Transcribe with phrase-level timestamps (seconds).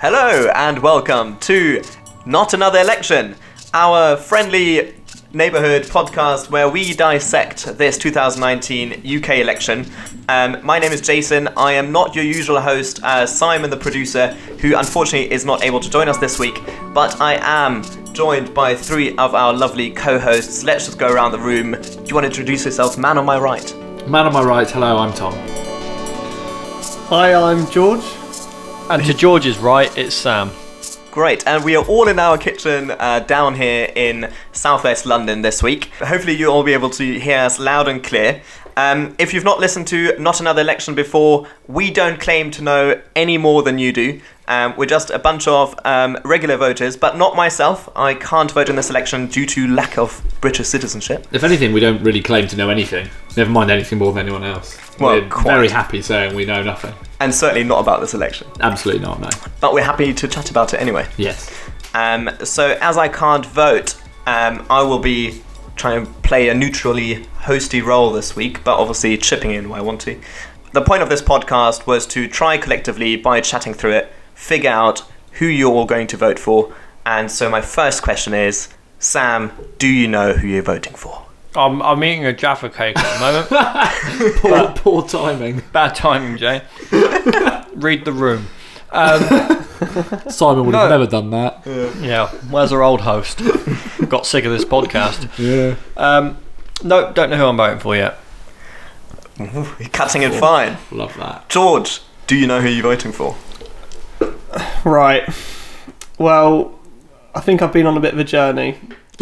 [0.00, 1.82] Hello and welcome to
[2.24, 3.34] Not Another Election,
[3.74, 4.94] our friendly
[5.32, 9.84] neighborhood podcast where we dissect this 2019 UK election.
[10.28, 11.48] Um, my name is Jason.
[11.56, 14.28] I am not your usual host, uh, Simon, the producer,
[14.60, 16.62] who unfortunately is not able to join us this week,
[16.94, 17.82] but I am
[18.14, 20.62] joined by three of our lovely co hosts.
[20.62, 21.72] Let's just go around the room.
[21.72, 22.96] Do you want to introduce yourself?
[22.98, 23.76] Man on my right.
[24.06, 25.34] Man on my right, hello, I'm Tom.
[27.08, 28.17] Hi, I'm George.
[28.90, 30.50] And to George's right, it's Sam.
[31.10, 35.62] Great, and we are all in our kitchen uh, down here in southwest London this
[35.62, 35.86] week.
[35.98, 38.40] Hopefully, you'll all be able to hear us loud and clear.
[38.78, 43.00] Um, if you've not listened to Not Another Election before, we don't claim to know
[43.16, 44.20] any more than you do.
[44.46, 47.88] Um, we're just a bunch of um, regular voters, but not myself.
[47.94, 51.26] I can't vote in this election due to lack of British citizenship.
[51.32, 53.10] If anything, we don't really claim to know anything.
[53.36, 54.78] Never mind anything more than anyone else.
[54.98, 55.44] Well, We're quite.
[55.44, 56.94] very happy saying we know nothing.
[57.20, 58.46] And certainly not about this election.
[58.60, 59.28] Absolutely not, no.
[59.60, 61.06] But we're happy to chat about it anyway.
[61.16, 61.52] Yes.
[61.94, 65.42] Um, so as I can't vote, um, I will be
[65.74, 69.82] trying to play a neutrally hosty role this week, but obviously chipping in where I
[69.82, 70.20] want to.
[70.72, 75.02] The point of this podcast was to try collectively, by chatting through it, figure out
[75.32, 76.74] who you're all going to vote for.
[77.06, 81.24] And so my first question is, Sam, do you know who you're voting for?
[81.54, 84.36] I'm, I'm eating a Jaffa cake at the moment.
[84.36, 85.62] Poor, poor timing.
[85.72, 86.62] Bad timing, Jay.
[87.74, 88.46] Read the room.
[88.90, 89.20] Um,
[90.30, 90.78] Simon would No.
[90.80, 91.62] have never done that.
[92.00, 93.38] yeah, where's our old host?
[94.08, 95.28] Got sick of this podcast.
[95.38, 95.76] Yeah.
[95.96, 96.38] Um,
[96.82, 98.18] no, don't know who I'm voting for yet.
[99.38, 100.78] You're cutting it fine.
[100.90, 101.48] Love that.
[101.48, 103.36] George, do you know who you're voting for?
[104.84, 105.28] Right.
[106.18, 106.78] Well,
[107.34, 108.78] I think I've been on a bit of a journey.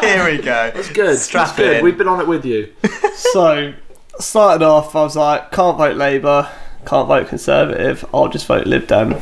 [0.00, 0.72] Here we go.
[0.92, 1.18] Good.
[1.18, 1.66] Strap That's good.
[1.74, 1.84] it in.
[1.84, 2.72] We've been on it with you.
[3.14, 3.72] So,
[4.18, 6.50] started off, I was like, can't vote Labour,
[6.84, 9.16] can't vote Conservative, I'll just vote Lib Dem.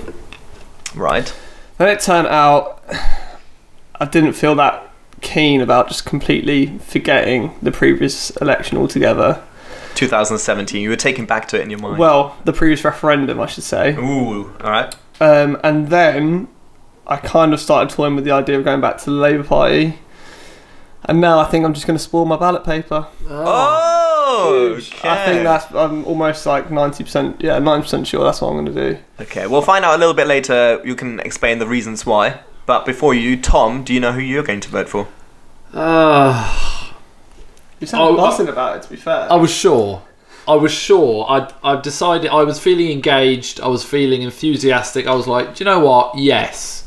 [0.95, 1.35] Right.
[1.79, 2.83] Then it turned out
[3.97, 9.43] I didn't feel that keen about just completely forgetting the previous election altogether.
[9.95, 10.83] 2017.
[10.83, 11.99] You were taken back to it in your mind.
[11.99, 13.95] Well, the previous referendum, I should say.
[13.95, 14.95] Ooh, alright.
[15.21, 16.49] Um, and then
[17.07, 19.99] I kind of started toying with the idea of going back to the Labour Party.
[21.05, 23.09] And now I think I'm just going to spoil my ballot paper.
[23.29, 25.09] Oh, okay.
[25.09, 27.41] I think that's I'm almost like ninety percent.
[27.41, 28.99] Yeah, ninety percent sure that's what I'm going to do.
[29.21, 30.81] Okay, we'll find out a little bit later.
[30.85, 32.41] You can explain the reasons why.
[32.67, 35.09] But before you, Tom, do you know who you're going to vote for?
[35.75, 36.93] Uh,
[37.81, 38.83] You sound Oh, buzzing about it.
[38.85, 40.03] To be fair, I was sure.
[40.47, 41.27] I was sure.
[41.29, 42.31] I I decided.
[42.31, 43.61] I was feeling engaged.
[43.61, 45.09] I was feeling enthusiastic.
[45.09, 46.17] I was like, do you know what?
[46.17, 46.87] Yes,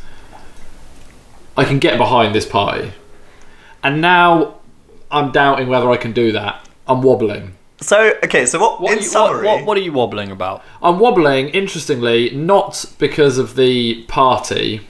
[1.58, 2.94] I can get behind this party.
[3.86, 4.56] And now
[5.12, 6.68] I'm doubting whether I can do that.
[6.88, 7.54] I'm wobbling.
[7.82, 10.64] So, okay, so what, What, in you, summary, what, what are you wobbling about?
[10.82, 14.82] I'm wobbling, interestingly, not because of the party,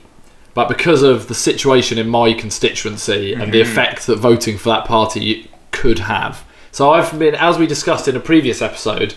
[0.54, 3.70] but because of the situation in my constituency and the mm-hmm.
[3.70, 6.46] effect that voting for that party could have.
[6.72, 9.16] So I've been, as we discussed in a previous episode,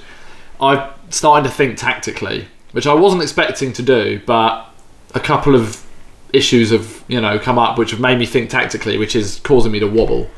[0.61, 4.75] I've started to think tactically, which I wasn't expecting to do, but
[5.15, 5.87] a couple of
[6.33, 9.73] issues have, you know, come up which have made me think tactically, which is causing
[9.73, 10.29] me to wobble.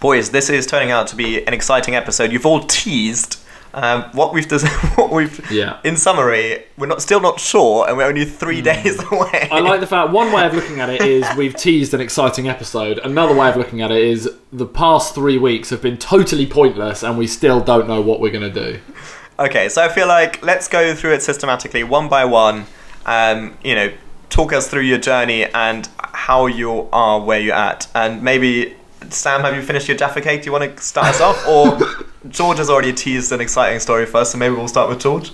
[0.00, 2.32] boys, this is turning out to be an exciting episode.
[2.32, 3.38] You've all teased
[3.74, 5.50] um, what we've dis- what we've.
[5.50, 5.80] Yeah.
[5.84, 9.48] In summary, we're not still not sure, and we're only three days away.
[9.50, 12.48] I like the fact one way of looking at it is we've teased an exciting
[12.48, 12.98] episode.
[12.98, 17.02] Another way of looking at it is the past three weeks have been totally pointless,
[17.02, 18.80] and we still don't know what we're going to do.
[19.38, 22.66] Okay, so I feel like let's go through it systematically, one by one.
[23.06, 23.92] Um, you know,
[24.32, 28.74] talk us through your journey and how you are where you're at, and maybe
[29.10, 30.42] Sam, have you finished your Jaffa cake?
[30.42, 31.78] Do you want to start us off, or
[32.28, 35.32] George has already teased an exciting story first, so maybe we'll start with George.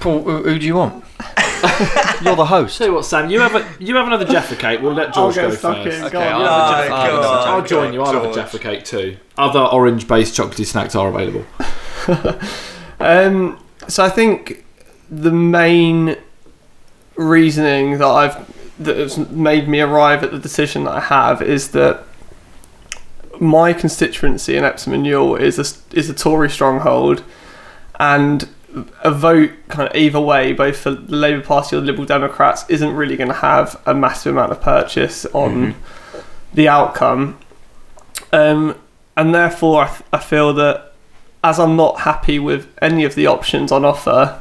[0.00, 1.04] Paul, who, who do you want?
[2.22, 2.76] You're the host.
[2.76, 4.82] Tell you what, Sam, you have a, you have another Jaffa cake.
[4.82, 5.86] We'll let I'll George go go first.
[5.96, 6.02] in.
[6.04, 6.82] Okay, Go I'll yeah.
[6.82, 7.22] have a Oh, Jaffa- go I'll have a on.
[7.22, 8.02] Jaffa I'll join you.
[8.02, 9.16] I'll have a Jaffa cake too.
[9.38, 11.44] Other orange-based chocolatey snacks are available.
[13.00, 14.64] Um, so I think
[15.10, 16.16] the main
[17.16, 21.70] reasoning that I've that has made me arrive at the decision that I have is
[21.70, 22.02] that
[23.40, 27.22] my constituency in Epsom and Ewell is a is a Tory stronghold,
[27.98, 28.48] and
[29.02, 32.64] a vote kind of either way, both for the Labour Party or the Liberal Democrats,
[32.68, 35.76] isn't really going to have a massive amount of purchase on
[36.52, 37.38] the outcome.
[38.32, 38.76] Um,
[39.16, 40.92] and therefore, I, th- I feel that
[41.44, 44.40] as I'm not happy with any of the options on offer,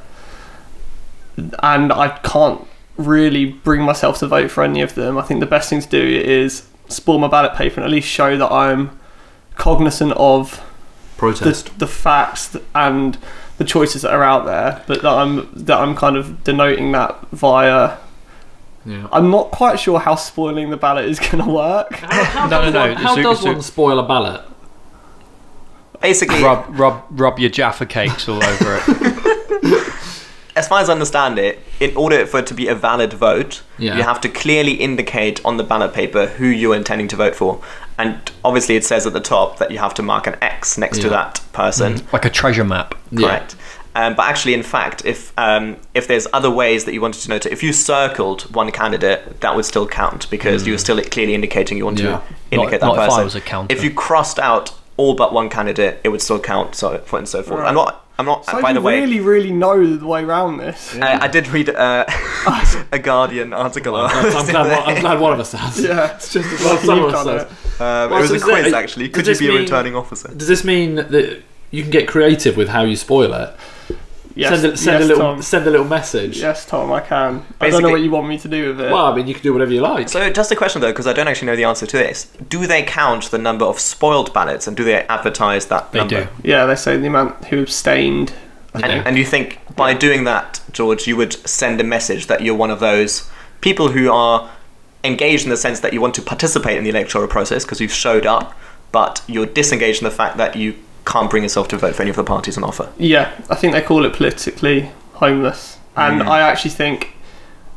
[1.62, 2.66] and I can't
[2.98, 5.88] really bring myself to vote for any of them, I think the best thing to
[5.90, 9.00] do is spoil my ballot paper and at least show that I'm
[9.56, 10.64] cognizant of
[11.18, 11.66] Protest.
[11.74, 13.18] the, the facts and
[13.58, 17.20] the choices that are out there, but that I'm that I'm kind of denoting that
[17.32, 17.98] via
[18.86, 19.08] Yeah.
[19.12, 21.94] I'm not quite sure how spoiling the ballot is going to work.
[21.96, 24.42] How, how No, does no, no, One, how does so- one spoil a ballot?
[26.02, 29.24] Basically, Rub, rub, rub your Jaffa cakes all over it.
[30.56, 33.62] as far as I understand it, in order for it to be a valid vote,
[33.78, 33.96] Yeah.
[33.98, 37.60] you have to clearly indicate on the ballot paper who you're intending to vote for.
[37.98, 41.02] And obviously, it says at the top that you have to mark an X next
[41.02, 42.02] to that person.
[42.12, 42.96] like a treasure map.
[43.12, 43.28] Yeah.
[43.28, 43.56] Correct.
[43.96, 47.30] Um, but actually, in fact, if um, if there's other ways that you wanted to
[47.30, 51.00] note it, if you circled one candidate, that would still count because you were still
[51.04, 52.18] clearly indicating you want Yeah.
[52.18, 53.24] to indicate Not- that not if I person.
[53.26, 53.76] was a counter.
[53.76, 56.74] If you crossed out all but one candidate, it would still count.
[56.74, 57.60] So forth and so forth.
[57.60, 57.68] Right.
[57.70, 58.03] I'm not.
[58.20, 58.46] I'm not.
[58.46, 60.96] So by you the way, really, really know the way around this.
[60.96, 62.06] I, I did read uh,
[62.92, 63.96] a Guardian article.
[63.96, 65.80] I'm, I'm glad, one, I'm glad one of us has.
[65.84, 67.48] Yeah, it's just as Well, someone you've it.
[67.82, 69.10] Um, Well, it was so a is that- quiz actually.
[69.10, 70.28] Could you this be a returning officer?
[70.36, 73.56] Does this mean that you can get creative with how you spoil it?
[74.36, 75.42] Yes, send a, send yes, a little Tom.
[75.42, 76.40] send a little message.
[76.40, 77.18] Yes, Tom, I can.
[77.18, 78.92] I don't Basically- know what you want me to do with it.
[78.92, 80.10] Well, I mean, you can do whatever you like.
[80.10, 82.26] So just a question though, because I don't actually know the answer to this.
[82.50, 86.24] Do they count the number of spoiled ballots and do they advertise that They number?
[86.26, 86.30] do.
[86.44, 88.34] yeah, they say the amount who abstained.
[88.74, 92.56] And, and you think by doing that, George, you would send a message that you're
[92.56, 93.30] one of those
[93.62, 94.50] people who are
[95.04, 97.92] engaged in the sense that you want to participate in the electoral process because you've
[97.94, 98.58] showed up,
[98.92, 100.74] but you're disengaged in the fact that you
[101.06, 102.92] can't bring yourself to vote for any of the parties on offer.
[102.98, 106.28] Yeah, I think they call it politically homeless, and Mm.
[106.28, 107.16] I actually think,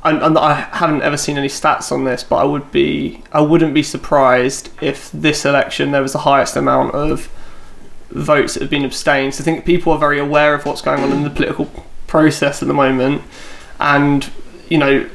[0.04, 3.40] and, and I haven't ever seen any stats on this, but I would be, I
[3.40, 7.28] wouldn't be surprised if this election there was the highest amount of
[8.10, 9.34] votes that have been abstained.
[9.34, 11.68] So I think people are very aware of what's going on in the political
[12.06, 13.22] process at the moment,
[13.80, 14.30] and
[14.68, 15.08] you know.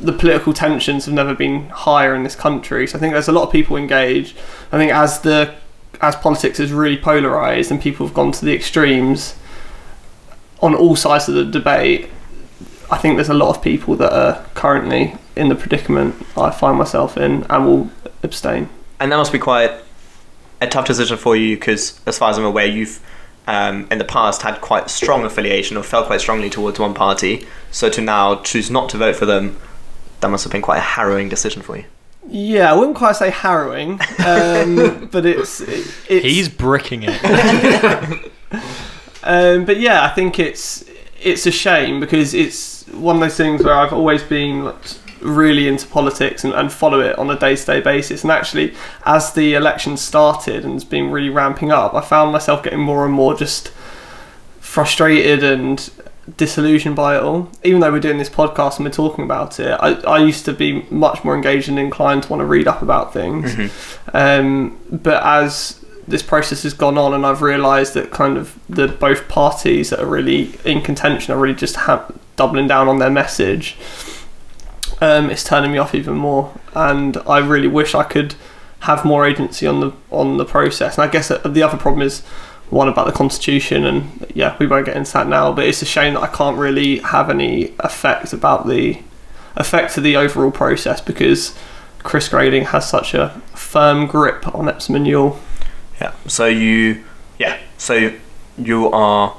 [0.00, 3.32] The political tensions have never been higher in this country, so I think there's a
[3.32, 4.38] lot of people engaged.
[4.70, 5.56] I think as the
[6.00, 9.34] as politics is really polarized and people have gone to the extremes
[10.60, 12.08] on all sides of the debate,
[12.90, 16.78] I think there's a lot of people that are currently in the predicament I find
[16.78, 17.90] myself in and will
[18.22, 18.68] abstain.
[19.00, 19.72] And that must be quite
[20.60, 23.00] a tough decision for you because, as far as I'm aware, you've
[23.46, 27.46] um, in the past had quite strong affiliation or felt quite strongly towards one party.
[27.70, 29.58] So to now choose not to vote for them,
[30.20, 31.84] that must have been quite a harrowing decision for you.
[32.28, 33.92] Yeah, I wouldn't quite say harrowing,
[34.24, 38.32] um, but it's, it, it's He's bricking it.
[39.28, 40.84] Um, but yeah, I think it's
[41.20, 44.76] it's a shame because it's one of those things where I've always been like,
[45.20, 48.22] really into politics and, and follow it on a day to day basis.
[48.22, 52.62] And actually, as the election started and it's been really ramping up, I found myself
[52.62, 53.68] getting more and more just
[54.60, 55.90] frustrated and
[56.36, 57.50] disillusioned by it all.
[57.64, 60.52] Even though we're doing this podcast and we're talking about it, I, I used to
[60.52, 63.54] be much more engaged and inclined to want to read up about things.
[64.12, 68.88] Um, but as this process has gone on, and I've realised that kind of the
[68.88, 73.10] both parties that are really in contention are really just ha- doubling down on their
[73.10, 73.76] message.
[75.00, 78.34] Um, it's turning me off even more, and I really wish I could
[78.80, 80.96] have more agency on the on the process.
[80.96, 82.22] And I guess the other problem is
[82.70, 85.52] one about the constitution, and yeah, we won't get into that now.
[85.52, 88.98] But it's a shame that I can't really have any effect about the
[89.56, 91.56] effect of the overall process because
[92.02, 95.40] Chris Grayling has such a firm grip on Epsom and Ewell.
[96.00, 96.12] Yeah.
[96.26, 97.02] So you,
[97.38, 97.58] yeah.
[97.76, 98.12] So
[98.56, 99.36] you are,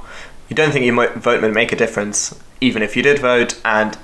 [0.49, 3.97] you don't think your vote would make a difference, even if you did vote, and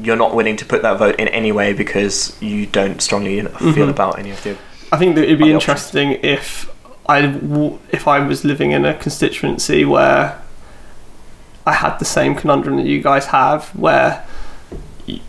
[0.00, 3.50] you're not willing to put that vote in any way because you don't strongly feel
[3.50, 3.90] Mhm.
[3.90, 4.56] about any of the.
[4.92, 6.70] I think that it'd be interesting if
[7.08, 10.40] If I was living in a constituency where
[11.66, 14.26] I had the same conundrum that you guys have, where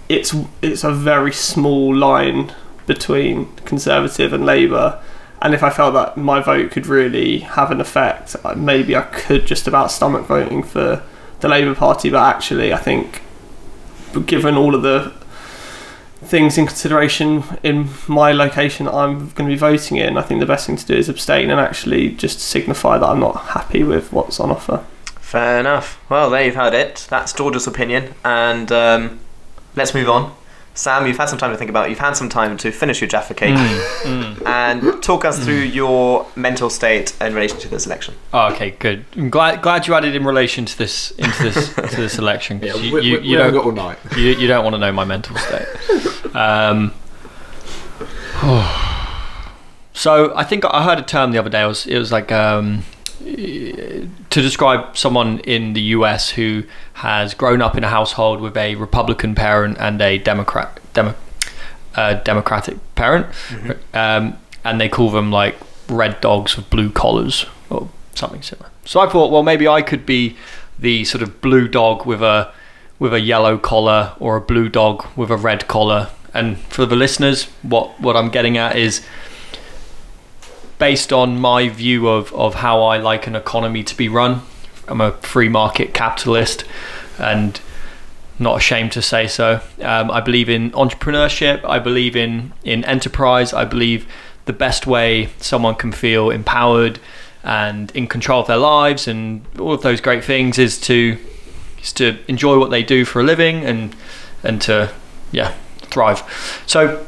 [0.09, 2.53] it's it's a very small line
[2.85, 5.01] between Conservative and Labour,
[5.41, 9.45] and if I felt that my vote could really have an effect, maybe I could
[9.45, 11.01] just about stomach voting for
[11.39, 12.09] the Labour Party.
[12.09, 13.21] But actually, I think
[14.25, 15.13] given all of the
[16.21, 20.39] things in consideration in my location that I'm going to be voting in, I think
[20.39, 23.83] the best thing to do is abstain and actually just signify that I'm not happy
[23.83, 24.85] with what's on offer.
[25.19, 25.99] Fair enough.
[26.09, 27.07] Well, there you've heard it.
[27.09, 29.19] That's George's opinion, and um,
[29.75, 30.35] let's move on.
[30.79, 31.87] Sam, you've had some time to think about.
[31.87, 31.89] it.
[31.89, 36.25] You've had some time to finish your Jaffa cake Mm, and talk us through your
[36.37, 38.13] mental state in relation to this election.
[38.31, 39.03] Oh, okay, good.
[39.17, 42.59] I'm glad glad you added in relation to this into this to this election.
[42.61, 43.97] 'cause Yeah, you, we, you, we, you we don't got all night.
[44.17, 45.67] you, you don't want to know my mental state.
[46.35, 46.93] Um,
[49.93, 51.63] so I think I heard a term the other day.
[51.63, 52.83] It was, it was like um,
[53.19, 58.75] to describe someone in the US who has grown up in a household with a
[58.75, 61.15] Republican parent and a Democrat Demo,
[61.95, 63.27] uh, Democratic parent,
[63.93, 65.57] um, and they call them like
[65.89, 68.69] red dogs with blue collars or something similar.
[68.85, 70.37] So I thought, well, maybe I could be
[70.77, 72.51] the sort of blue dog with a
[72.99, 76.09] with a yellow collar or a blue dog with a red collar.
[76.33, 79.01] And for the listeners, what, what I'm getting at is
[80.79, 84.41] based on my view of, of how I like an economy to be run.
[84.87, 86.63] I'm a free market capitalist
[87.19, 87.59] and
[88.39, 89.61] not ashamed to say so.
[89.81, 94.07] Um, I believe in entrepreneurship, I believe in, in enterprise, I believe
[94.45, 96.99] the best way someone can feel empowered
[97.43, 101.17] and in control of their lives and all of those great things is to
[101.81, 103.95] is to enjoy what they do for a living and
[104.43, 104.91] and to
[105.31, 106.23] yeah thrive.
[106.65, 107.05] So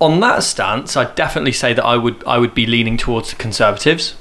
[0.00, 3.36] on that stance, I'd definitely say that I would I would be leaning towards the
[3.36, 4.14] Conservatives.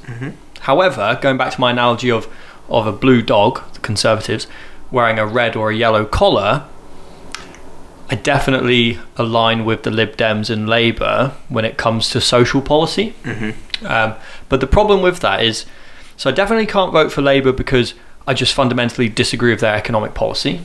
[0.62, 2.27] However, going back to my analogy of
[2.67, 4.45] of a blue dog, the Conservatives
[4.91, 6.65] wearing a red or a yellow collar,
[8.09, 13.13] I definitely align with the Lib Dems and Labour when it comes to social policy.
[13.86, 14.15] Um,
[14.50, 15.65] but the problem with that is,
[16.17, 17.93] so I definitely can't vote for Labour because
[18.27, 20.62] I just fundamentally disagree with their economic policy.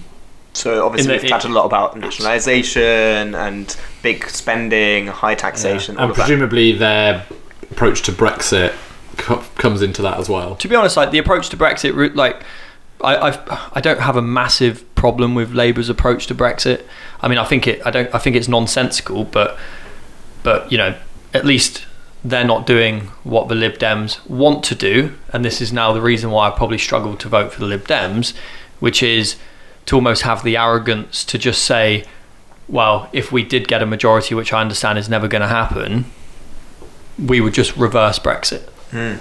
[0.54, 6.02] So obviously the- we've chatted a lot about nationalisation and big spending, high taxation, all
[6.04, 6.22] and of that.
[6.26, 7.24] presumably their
[7.70, 8.72] approach to Brexit
[9.16, 10.54] co- comes into that as well.
[10.56, 12.42] to be honest, like the approach to Brexit, like
[13.02, 13.38] I I've,
[13.74, 16.82] I don't have a massive problem with Labour's approach to Brexit.
[17.20, 19.58] I mean, I think it I don't I think it's nonsensical, but
[20.42, 20.94] but you know
[21.32, 21.84] at least
[22.24, 26.00] they're not doing what the Lib Dems want to do, and this is now the
[26.00, 28.32] reason why I probably struggle to vote for the Lib Dems,
[28.80, 29.36] which is
[29.86, 32.04] to almost have the arrogance to just say,
[32.68, 36.06] well, if we did get a majority, which I understand is never going to happen,
[37.18, 38.68] we would just reverse Brexit.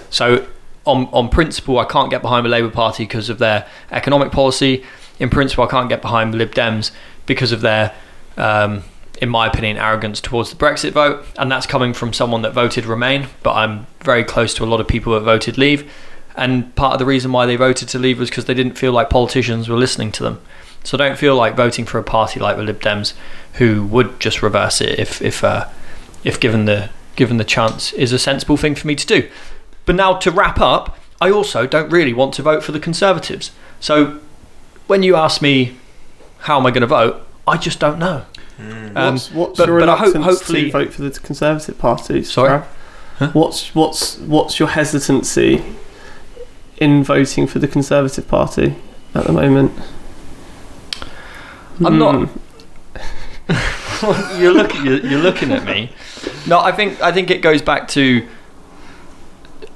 [0.10, 0.48] So,
[0.86, 4.84] on on principle, I can't get behind the Labour Party because of their economic policy.
[5.20, 6.91] In principle, I can't get behind the Lib Dems
[7.25, 7.93] because of their,
[8.38, 8.84] um,
[9.22, 12.86] in my opinion, arrogance towards the Brexit vote, and that's coming from someone that voted
[12.86, 13.27] Remain.
[13.43, 15.89] But I'm very close to a lot of people that voted Leave,
[16.35, 18.91] and part of the reason why they voted to Leave was because they didn't feel
[18.91, 20.41] like politicians were listening to them.
[20.83, 23.13] So I don't feel like voting for a party like the Lib Dems,
[23.53, 25.69] who would just reverse it if if uh,
[26.23, 29.29] if given the given the chance, is a sensible thing for me to do.
[29.85, 33.51] But now to wrap up, I also don't really want to vote for the Conservatives.
[33.79, 34.19] So
[34.87, 35.77] when you ask me
[36.39, 38.25] how am I going to vote, I just don't know.
[38.59, 41.77] Um, what's what's but- your but I hope- reluctance hopefully- to vote for the Conservative
[41.77, 42.23] Party?
[42.23, 42.61] Sorry?
[43.19, 43.29] Huh?
[43.33, 45.63] What's what's what's your hesitancy
[46.83, 48.75] in voting for the Conservative Party
[49.15, 49.71] at the moment?
[51.83, 52.39] I'm not- Hmm.
[54.41, 55.91] you're looking you're, you're looking at me.
[56.47, 58.25] No, I think I think it goes back to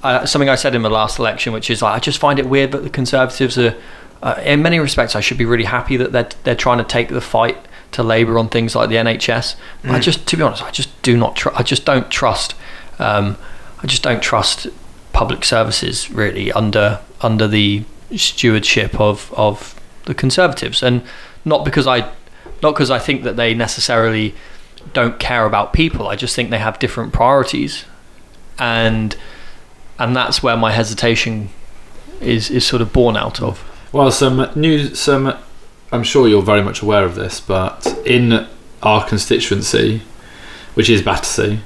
[0.03, 2.47] uh, something I said in the last election, which is like I just find it
[2.47, 3.75] weird that the Conservatives are.
[4.23, 7.09] Uh, in many respects, I should be really happy that they're they're trying to take
[7.09, 7.57] the fight
[7.91, 9.55] to Labour on things like the NHS.
[9.85, 11.35] I just, to be honest, I just do not.
[11.35, 12.55] Tr- I just don't trust.
[12.99, 13.37] Um,
[13.83, 14.67] I just don't trust
[15.17, 17.83] public services really under under the
[18.15, 19.73] stewardship of of
[20.05, 21.01] the Conservatives, and
[21.43, 22.01] not because I
[22.61, 24.35] not because I think that they necessarily
[24.93, 26.07] don't care about people.
[26.07, 27.85] I just think they have different priorities,
[28.59, 29.15] and
[29.97, 31.49] and that's where my hesitation
[32.21, 33.63] is is sort of born out of.
[33.91, 34.99] Well, some news.
[34.99, 35.35] Some.
[35.91, 38.45] I'm sure you're very much aware of this, but in
[38.83, 40.03] our constituency,
[40.75, 41.61] which is Battersea,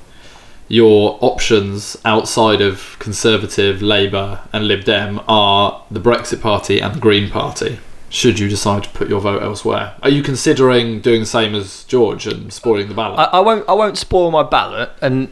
[0.71, 6.99] your options outside of Conservative, Labour, and Lib Dem are the Brexit Party and the
[6.99, 7.79] Green Party.
[8.09, 11.83] Should you decide to put your vote elsewhere, are you considering doing the same as
[11.85, 13.19] George and spoiling the ballot?
[13.19, 15.29] I, I won't I won't spoil my ballot, and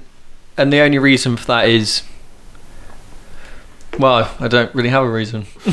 [0.58, 2.04] and the only reason for that is.
[3.98, 5.46] Well, I don't really have a reason.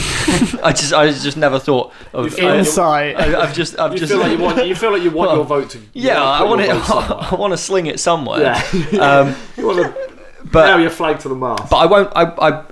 [0.63, 2.33] I just, I just never thought of.
[2.33, 3.15] feel I, Insight.
[3.17, 4.11] I, have just, I've you just.
[4.13, 4.67] feel like you want.
[4.67, 5.79] You feel like you want Well, your vote to.
[5.79, 6.79] you yeah, wanna I put want your it.
[6.79, 7.29] vote somewhere.
[7.31, 8.41] I want to sling it somewhere.
[8.41, 8.63] Yeah.
[9.01, 10.11] Um, you want to
[10.51, 11.71] but nail your flag to the mast.
[11.71, 12.13] but I won't.
[12.17, 12.65] I, I,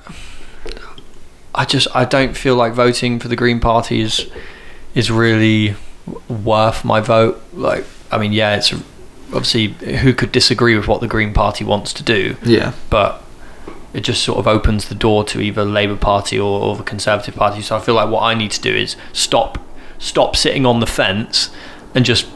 [1.54, 4.28] I just I don't feel like voting for the Green Party is
[4.94, 5.74] is really
[6.28, 7.40] worth my vote.
[7.52, 8.72] Like I mean, yeah, it's
[9.32, 12.72] obviously who could disagree with what the Green Party wants to do, yeah.
[12.90, 13.23] but
[13.94, 17.36] it just sort of opens the door to either Labour Party or, or the Conservative
[17.36, 17.62] Party.
[17.62, 19.58] So I feel like what I need to do is stop
[19.98, 21.50] stop sitting on the fence
[21.94, 22.26] and just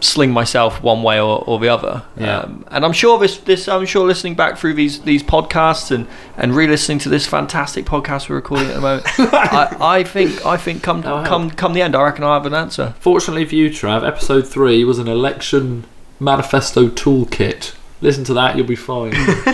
[0.00, 2.02] sling myself one way or, or the other.
[2.16, 2.40] Yeah.
[2.40, 6.06] Um, and I'm sure this this I'm sure listening back through these these podcasts and
[6.36, 10.56] and re-listening to this fantastic podcast we're recording at the moment, I, I think I
[10.56, 12.94] think come That'll come come the end, I reckon I have an answer.
[13.00, 15.84] Fortunately for you, Trav, episode three was an election
[16.20, 17.74] manifesto toolkit.
[18.00, 19.12] Listen to that, you'll be fine.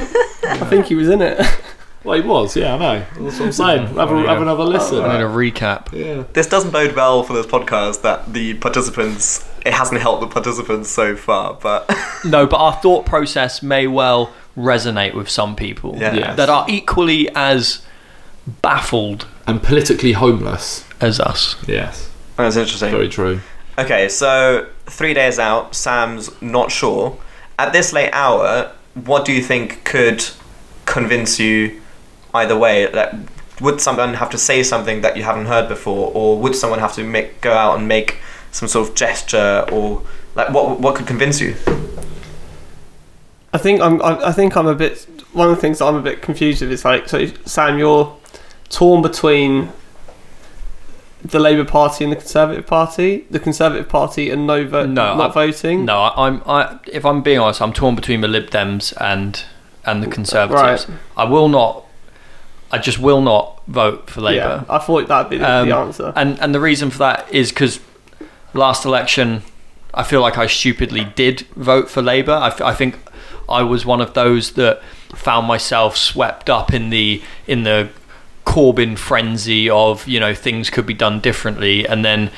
[0.51, 1.39] I think he was in it.
[2.05, 2.99] well, he was, yeah, I know.
[3.21, 3.87] That's what I'm saying.
[3.89, 3.97] Mm.
[3.99, 4.33] Have, a, Oh, yeah.
[4.33, 5.01] have another listen.
[5.05, 5.93] I need a recap.
[5.93, 6.25] yeah.
[6.33, 9.47] This doesn't bode well for this podcast that the participants.
[9.67, 11.89] It hasn't helped the participants so far, but
[12.25, 16.15] No, but our thought process may well resonate with some people Yeah.
[16.15, 16.37] Yes.
[16.37, 17.83] that are equally as
[18.63, 20.85] baffled and politically homeless.
[21.01, 21.57] as us.
[21.69, 22.91] Yes, oh, That's interesting.
[22.91, 23.41] very true.
[23.79, 27.17] Okay, so three days out, Sam's not sure.
[27.59, 30.25] At this late hour, what do you think could
[30.95, 31.81] convince you
[32.35, 32.91] either way?
[32.93, 33.13] Like,
[33.61, 36.95] would someone have to say something that you haven't heard before, or would someone have
[36.95, 38.19] to make go out and make
[38.53, 40.03] some sort of gesture, or
[40.35, 41.55] like what what could convince you?
[43.53, 44.01] I think I'm.
[44.03, 45.07] I I think I'm a bit.
[45.33, 48.17] One of the things that I'm a bit confused with is like, so Sam, you're
[48.69, 49.73] torn between
[51.23, 53.27] the Labour Party and the Conservative Party.
[53.31, 55.85] The Conservative Party and no vote, No, not I- voting.
[55.85, 56.43] No, I, I'm.
[56.47, 59.45] I, if I'm being honest, I'm torn between the Lib Dems and
[59.85, 60.89] and the Conservatives.
[60.89, 60.99] Right.
[61.17, 61.85] I will not.
[62.73, 64.65] I just will not vote for Labour.
[64.69, 66.13] Yeah, I thought that'd be the, Um, the answer.
[66.15, 67.81] And and the reason for that is because
[68.55, 69.43] last election,
[69.93, 72.33] I feel like I stupidly did vote for Labour.
[72.33, 72.97] I, f- I think
[73.49, 74.81] I was one of those that
[75.17, 77.89] found myself swept up in the in the
[78.45, 82.31] Corbyn frenzy of you know things could be done differently, and then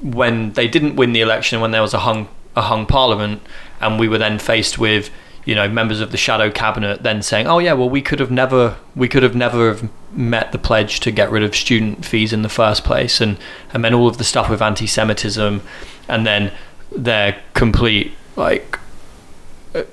[0.00, 3.42] when they didn't win the election, when there was a hung a hung parliament,
[3.80, 5.10] and we were then faced with
[5.44, 8.30] you know members of the shadow cabinet then saying, "Oh yeah, well we could have
[8.30, 12.32] never we could have never have met the pledge to get rid of student fees
[12.32, 13.38] in the first place," and
[13.72, 15.62] and then all of the stuff with anti-Semitism,
[16.08, 16.52] and then
[16.92, 18.78] their complete like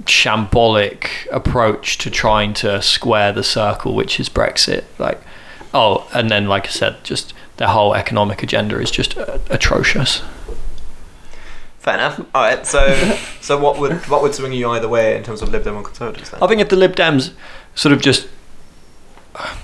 [0.06, 4.84] shambolic approach to trying to square the circle, which is Brexit.
[4.98, 5.22] Like,
[5.74, 9.16] oh, and then like I said, just their whole economic agenda is just
[9.50, 10.22] atrocious.
[11.88, 12.20] Fair enough.
[12.36, 12.68] All right.
[12.68, 15.78] So so what would what would swing you either way in terms of Lib Dem
[15.78, 16.32] or Conservatives?
[16.32, 16.44] Then?
[16.44, 17.32] I think if the Lib Dems
[17.76, 18.28] sort of just.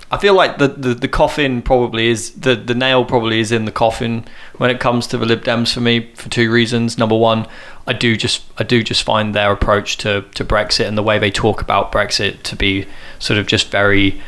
[0.10, 3.65] I feel like the, the, the coffin probably is the, the nail probably is in
[3.65, 4.24] the coffin
[4.58, 6.98] when it comes to the Lib Dems for me for two reasons.
[6.98, 7.46] Number one,
[7.86, 11.20] I do just I do just find their approach to, to Brexit and the way
[11.20, 12.86] they talk about Brexit to be
[13.20, 14.22] sort of just very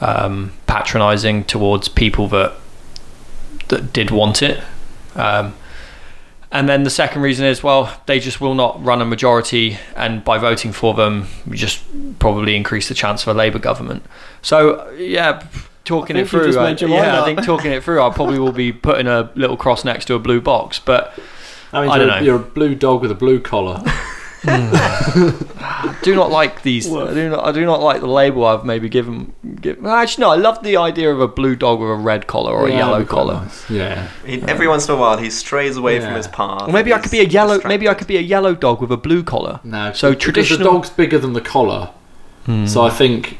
[0.00, 2.54] um, patronising towards people that
[3.68, 4.64] that did want it.
[5.16, 5.52] Um,
[6.52, 10.22] and then the second reason is, well, they just will not run a majority, and
[10.22, 11.82] by voting for them, we just
[12.18, 14.04] probably increase the chance of a Labour government.
[14.42, 15.46] So, yeah,
[15.84, 19.06] talking it through, made yeah, I think talking it through, I probably will be putting
[19.06, 20.78] a little cross next to a blue box.
[20.78, 21.18] But
[21.72, 22.22] I mean, I you're, don't know.
[22.22, 23.82] you're a blue dog with a blue collar.
[24.46, 26.92] I do not like these.
[26.92, 27.44] I do not.
[27.44, 29.32] I do not like the label I've maybe given.
[29.60, 30.30] Give, actually, no.
[30.30, 32.92] I love the idea of a blue dog with a red collar or a yellow
[32.92, 33.34] that'd be quite collar.
[33.34, 33.70] nice.
[33.70, 34.08] Yeah.
[34.26, 36.68] He, every once in a while, he strays away from his path.
[36.68, 37.60] Or maybe I could be a yellow.
[37.64, 39.60] Maybe I could be a yellow dog with a blue collar.
[39.64, 39.92] No.
[39.92, 41.90] So traditional- the dog's bigger than the collar.
[42.46, 42.66] Hmm.
[42.66, 43.38] So I think,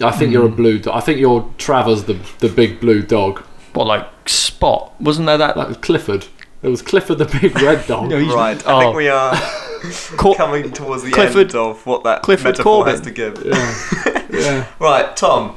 [0.00, 0.78] I think you're a blue.
[0.80, 0.96] dog.
[0.96, 3.40] I think you're Travers, the the big blue dog.
[3.74, 4.92] What like Spot?
[5.00, 5.54] Wasn't there that?
[5.56, 6.26] That was Clifford.
[6.62, 8.08] It was Clifford, the big red dog.
[8.10, 8.66] No, he's- Right.
[8.66, 8.80] I Oh.
[8.80, 9.34] think we are
[10.16, 12.88] Cor- coming towards the Clifford- end of what that Clifford metaphor Corbyn.
[12.90, 13.42] has to give.
[13.44, 14.26] yeah.
[14.30, 14.66] yeah.
[14.78, 15.56] Right, Tom.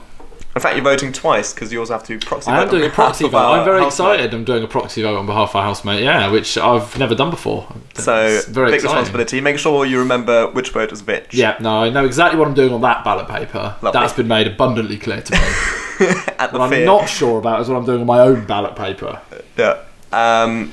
[0.56, 2.90] In fact, you're voting twice because you also have to proxy I am doing a
[2.90, 3.38] proxy vote.
[3.40, 4.14] I'm very housemate.
[4.22, 4.34] excited.
[4.34, 6.02] I'm doing a proxy vote on behalf of our housemate.
[6.02, 7.68] Yeah, which I've never done before.
[7.96, 8.96] So, It's very big exciting.
[8.96, 9.42] responsibility.
[9.42, 11.34] Make sure you remember which vote is which.
[11.34, 13.76] Yeah, no, I know exactly what I'm doing on that ballot paper.
[13.82, 13.92] Lovely.
[14.00, 15.40] That's been made abundantly clear to me.
[16.40, 18.78] At the what I'm not sure about is what I'm doing on my own ballot
[18.78, 19.20] paper.
[19.58, 19.82] Yeah.
[20.14, 20.72] Um,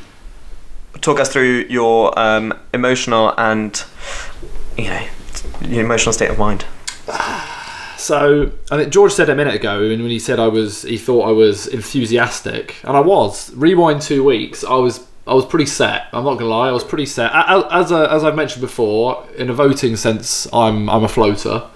[1.00, 3.84] talk us through your um, emotional and,
[4.76, 5.06] you know,
[5.62, 6.64] your emotional state of mind.
[7.98, 10.98] So I think George said a minute ago, and when he said I was, he
[10.98, 13.54] thought I was enthusiastic, and I was.
[13.54, 16.08] Rewind two weeks, I was, I was pretty set.
[16.12, 17.30] I'm not gonna lie, I was pretty set.
[17.32, 21.70] As a, as I've mentioned before, in a voting sense, I'm I'm a floater.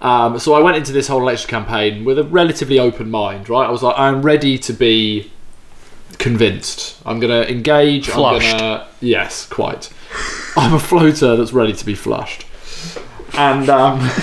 [0.00, 3.68] Um, so I went into this whole election campaign with a relatively open mind, right?
[3.68, 5.30] I was like, I'm ready to be
[6.20, 6.96] convinced.
[7.04, 8.08] I'm gonna engage.
[8.08, 8.56] Flushed.
[8.56, 9.92] Gonna yes, quite.
[10.56, 12.46] I'm a floater that's ready to be flushed,
[13.34, 13.68] and.
[13.68, 14.08] Um,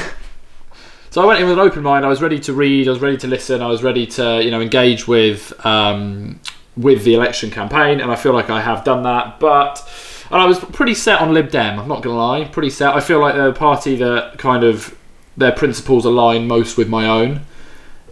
[1.10, 2.06] So I went in with an open mind.
[2.06, 2.88] I was ready to read.
[2.88, 3.64] I was ready to listen.
[3.64, 6.40] I was ready to, you know, engage with um,
[6.76, 9.40] with the election campaign, and I feel like I have done that.
[9.40, 9.84] But
[10.30, 11.80] and I was pretty set on Lib Dem.
[11.80, 12.94] I'm not gonna lie, pretty set.
[12.94, 14.96] I feel like they're a party that kind of
[15.36, 17.42] their principles align most with my own.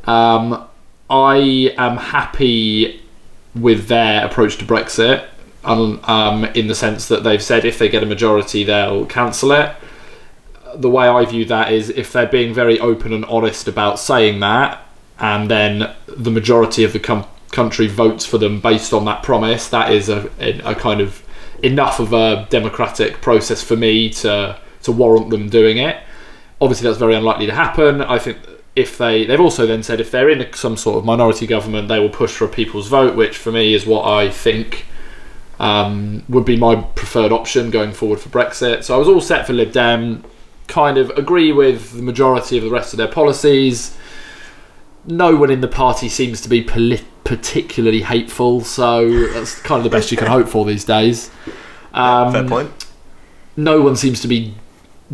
[0.06, 0.68] Um,
[1.08, 3.04] I am happy
[3.56, 5.26] with their approach to Brexit,
[5.64, 9.52] um, um, in the sense that they've said if they get a majority, they'll cancel
[9.52, 9.76] it
[10.78, 14.40] the way I view that is if they're being very open and honest about saying
[14.42, 14.84] that,
[15.20, 19.70] and then the majority of the com- country votes for them based on that promise,
[19.70, 21.24] that is a, a, a kind of
[21.64, 25.98] enough of a democratic process for me to to warrant them doing it.
[26.62, 28.02] Obviously, that's very unlikely to happen.
[28.02, 28.38] I think
[28.76, 32.00] if they they've also then said if they're in some sort of minority government, they
[32.00, 34.86] will push for a people's vote, which for me is what I think
[35.60, 38.84] um, would be my preferred option going forward for Brexit.
[38.84, 40.24] So I was all set for Lib Dem,
[40.68, 43.98] kind of agree with the majority of the rest of their policies.
[45.06, 49.84] no one in the party seems to be poli- particularly hateful, so that's kind of
[49.84, 51.30] the best you can hope for these days.
[51.94, 52.86] Um, Fair point.
[53.56, 54.54] no one seems to be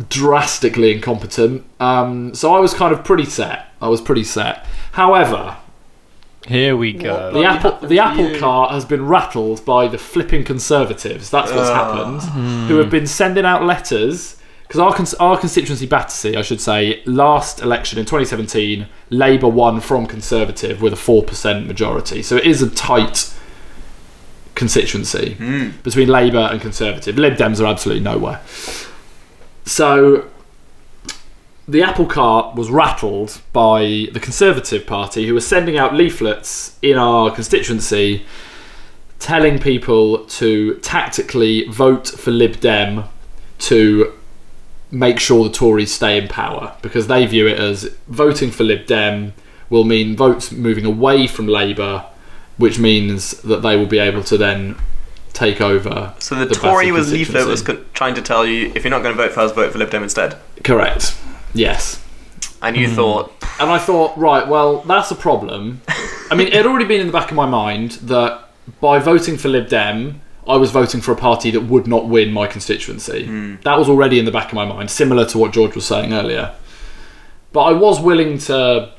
[0.08, 1.64] drastically incompetent.
[1.80, 3.66] Um, so I was kind of pretty set.
[3.80, 4.66] I was pretty set.
[4.92, 5.58] However,
[6.46, 7.32] Here we go.
[7.32, 8.38] the apple happened the apple you?
[8.38, 11.30] cart has been rattled by the flipping conservatives.
[11.30, 11.74] That's what's ah.
[11.74, 12.22] happened.
[12.22, 12.66] Hmm.
[12.68, 17.02] Who have been sending out letters because our cons- our constituency Battersea, I should say,
[17.04, 22.22] last election in 2017, Labour won from Conservative with a four percent majority.
[22.22, 23.34] So it is a tight
[24.54, 25.70] constituency hmm.
[25.82, 27.18] between Labour and Conservative.
[27.18, 28.40] Lib Dems are absolutely nowhere.
[29.64, 30.28] So
[31.68, 36.98] the apple cart was rattled by the Conservative Party, who were sending out leaflets in
[36.98, 38.24] our constituency
[39.18, 43.04] telling people to tactically vote for Lib Dem
[43.58, 44.12] to
[44.90, 48.86] make sure the Tories stay in power because they view it as voting for Lib
[48.86, 49.32] Dem
[49.70, 52.04] will mean votes moving away from Labour,
[52.58, 54.76] which means that they will be able to then
[55.32, 56.14] take over.
[56.18, 59.02] So the, the Tory was leaflet was co- trying to tell you if you're not
[59.02, 60.36] going to vote for us, vote for Lib Dem instead.
[60.64, 61.16] Correct.
[61.54, 62.02] Yes.
[62.60, 62.94] And you hmm.
[62.94, 65.80] thought, And I thought, right, well, that's a problem.
[66.30, 68.48] I mean, it had already been in the back of my mind that
[68.80, 72.32] by voting for Lib Dem, I was voting for a party that would not win
[72.32, 73.26] my constituency.
[73.26, 73.56] Hmm.
[73.62, 76.12] That was already in the back of my mind, similar to what George was saying
[76.12, 76.54] earlier.
[77.52, 78.92] But I was willing to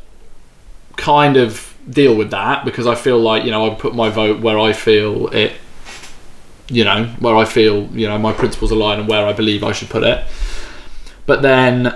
[0.96, 4.42] kind of deal with that because I feel like, you know, I put my vote
[4.42, 5.54] where I feel it,
[6.74, 9.72] you know, where I feel, you know, my principles align and where I believe I
[9.72, 10.26] should put it.
[11.26, 11.96] But then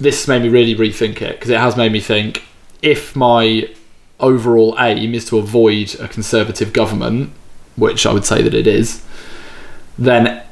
[0.00, 2.42] this made me really rethink it because it has made me think
[2.82, 3.70] if my
[4.18, 7.32] overall aim is to avoid a conservative government,
[7.76, 9.04] which I would say that it is,
[9.96, 10.42] then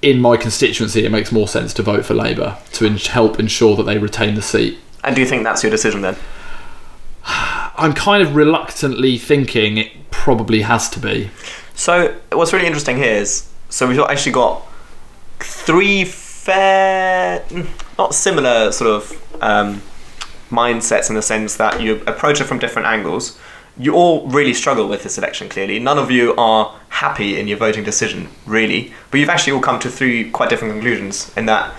[0.00, 3.74] in my constituency it makes more sense to vote for Labour to in- help ensure
[3.76, 4.78] that they retain the seat.
[5.02, 6.16] and do you think that's your decision then?
[7.76, 11.30] I'm kind of reluctantly thinking it probably has to be.
[11.74, 14.66] So what's really interesting here is so we've actually got
[15.38, 17.44] three fair,
[17.98, 19.82] not similar sort of um,
[20.48, 23.38] mindsets in the sense that you approach it from different angles.
[23.76, 25.50] You all really struggle with this election.
[25.50, 28.94] Clearly, none of you are happy in your voting decision, really.
[29.10, 31.30] But you've actually all come to three quite different conclusions.
[31.36, 31.74] In that,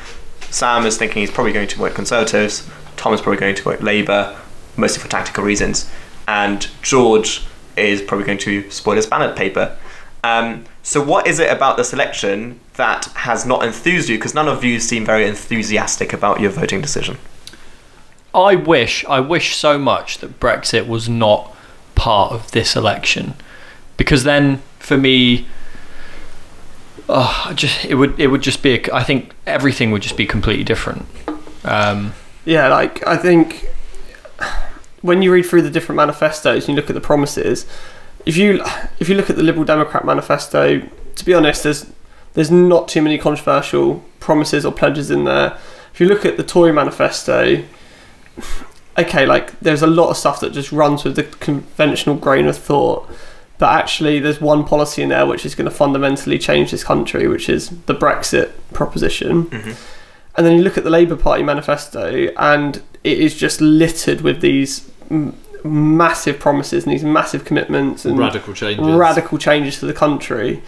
[0.52, 2.70] Sam is thinking he's probably going to vote Conservatives.
[2.96, 4.40] Tom is probably going to vote Labour,
[4.78, 5.90] mostly for tactical reasons,
[6.28, 9.78] and George is probably going to spoil his ballot paper.
[10.24, 14.18] Um, so, what is it about this election that has not enthused you?
[14.18, 17.18] Because none of you seem very enthusiastic about your voting decision.
[18.34, 21.56] I wish, I wish so much that Brexit was not
[21.94, 23.36] part of this election,
[23.98, 25.48] because then for me,
[27.08, 28.76] oh, I just it would it would just be.
[28.76, 31.06] A, I think everything would just be completely different.
[31.64, 32.14] Um,
[32.46, 33.68] Yeah, like I think
[35.06, 37.66] when you read through the different manifestos and you look at the promises,
[38.26, 38.64] if you
[39.00, 40.82] if you look at the Liberal Democrat manifesto,
[41.16, 41.86] to be honest, there's
[42.34, 45.58] there's not too many controversial promises or pledges in there.
[45.94, 47.64] If you look at the Tory manifesto,
[48.98, 52.58] okay, like there's a lot of stuff that just runs with the conventional grain of
[52.58, 53.10] thought.
[53.58, 57.28] But actually, there's one policy in there which is going to fundamentally change this country,
[57.28, 59.46] which is the Brexit proposition.
[59.46, 59.72] Mm-hmm.
[60.36, 64.42] And then you look at the Labour Party manifesto, and it is just littered with
[64.42, 68.86] these m- massive promises and these massive commitments and Radical changes.
[68.86, 70.62] radical changes to the country.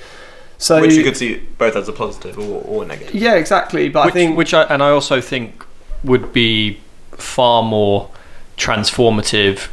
[0.58, 3.14] So Which you could see both as a positive or, or negative.
[3.14, 3.90] yeah, exactly.
[3.90, 5.64] But which, I think which I, and I also think
[6.04, 6.80] would be
[7.12, 8.10] far more
[8.58, 9.68] transformative,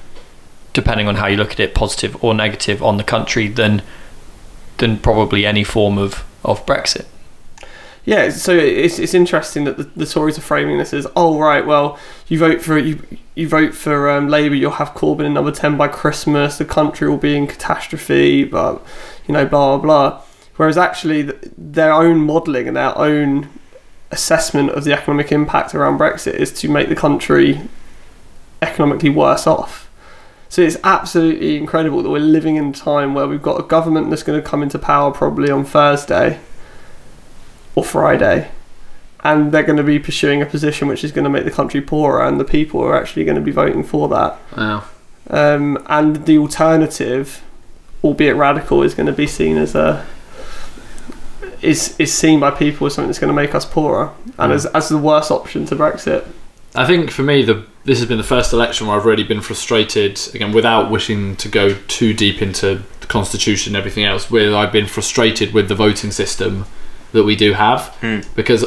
[0.75, 3.83] depending on how you look at it, positive or negative on the country than
[4.79, 7.07] than probably any form of of Brexit.
[8.07, 11.65] Yeah, so it's it's interesting that the, the Tories are framing this as, oh right,
[11.65, 13.03] well you vote for you
[13.35, 17.09] you vote for um, Labour, you'll have Corbyn in number ten by Christmas, the country
[17.09, 18.85] will be in catastrophe, but
[19.27, 20.23] you know blah blah blah.
[20.57, 23.49] Whereas actually th- their own modelling and their own
[24.11, 27.63] assessment of the economic impact around Brexit is to make the country
[28.61, 29.91] economically worse off.
[30.51, 34.11] So it's absolutely incredible that we're living in a time where we've got a government
[34.11, 36.39] that's going to come into power probably on Thursday
[37.75, 38.51] or Friday,
[39.23, 41.81] and they're going to be pursuing a position which is going to make the country
[41.81, 44.39] poorer, and the people are actually going to be voting for that.
[44.57, 44.85] Wow.
[45.31, 47.43] Um, and the alternative,
[48.03, 50.07] albeit radical, is going to be seen as a
[51.63, 54.67] is is seen by people as something that's going to make us poorer, and as
[54.67, 56.27] as the worst option to Brexit.
[56.75, 59.41] I think for me, the this has been the first election where I've really been
[59.41, 64.31] frustrated again, without wishing to go too deep into the constitution and everything else.
[64.31, 66.67] Where I've been frustrated with the voting system
[67.15, 68.21] that we do have, hmm.
[68.35, 68.65] because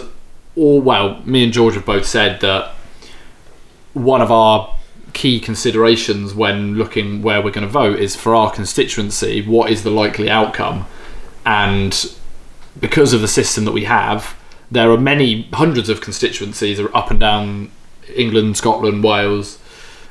[0.55, 2.71] all well, me and George have both said that
[3.93, 4.73] one of our
[5.11, 9.83] key considerations when looking where we're going to vote is for our constituency, what is
[9.83, 10.85] the likely outcome?
[11.45, 12.09] And
[12.79, 14.35] because of the system that we have,
[14.71, 17.71] there are many hundreds of constituencies up and down
[18.15, 19.59] England, Scotland, Wales,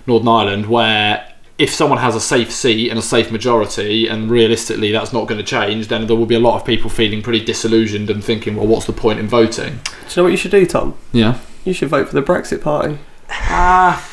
[0.07, 4.92] Northern Ireland, where if someone has a safe seat and a safe majority, and realistically
[4.92, 7.45] that's not going to change, then there will be a lot of people feeling pretty
[7.45, 9.81] disillusioned and thinking, well, what's the point in voting?
[9.85, 10.95] Do you know what you should do, Tom?
[11.12, 11.38] Yeah.
[11.64, 12.99] You should vote for the Brexit Party.
[13.31, 14.07] Ah,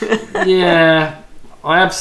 [0.45, 1.21] yeah.
[1.63, 1.95] I have.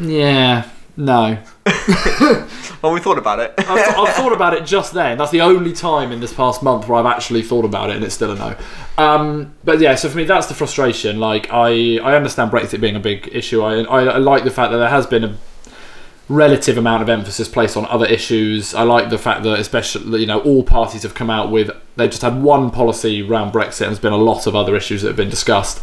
[0.00, 0.68] Yeah.
[0.96, 1.38] No.
[2.82, 3.54] Well, we thought about it.
[3.58, 5.16] I've, th- I've thought about it just then.
[5.16, 8.04] That's the only time in this past month where I've actually thought about it, and
[8.04, 8.56] it's still a no.
[8.98, 11.20] Um, but yeah, so for me, that's the frustration.
[11.20, 13.62] Like, I I understand Brexit being a big issue.
[13.62, 15.36] I I, I like the fact that there has been a
[16.28, 18.74] relative amount of emphasis placed on other issues.
[18.74, 22.10] I like the fact that, especially, you know, all parties have come out with they've
[22.10, 25.08] just had one policy around Brexit, and there's been a lot of other issues that
[25.08, 25.80] have been discussed.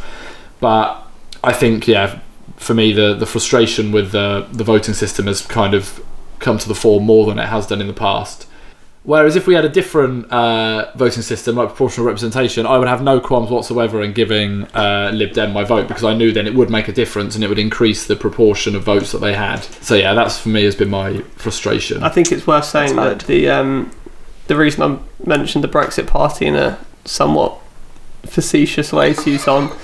[0.60, 1.02] But
[1.45, 2.19] I think, yeah,
[2.58, 6.04] for me, the the frustration with the the voting system has kind of
[6.40, 8.46] come to the fore more than it has done in the past.
[9.04, 13.02] Whereas if we had a different uh, voting system, like proportional representation, I would have
[13.02, 16.54] no qualms whatsoever in giving uh, Lib Dem my vote because I knew then it
[16.54, 19.64] would make a difference and it would increase the proportion of votes that they had.
[19.82, 22.04] So yeah, that's for me has been my frustration.
[22.04, 23.92] I think it's worth saying that the um,
[24.48, 27.60] the reason I mentioned the Brexit Party in a somewhat
[28.24, 29.76] facetious way to you, on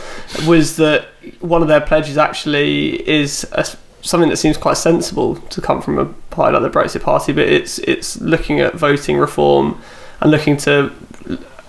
[0.48, 1.08] was that
[1.40, 3.66] one of their pledges actually is a,
[4.02, 7.48] something that seems quite sensible to come from a party like the Brexit Party, but
[7.48, 9.82] it's it's looking at voting reform
[10.22, 10.92] and looking to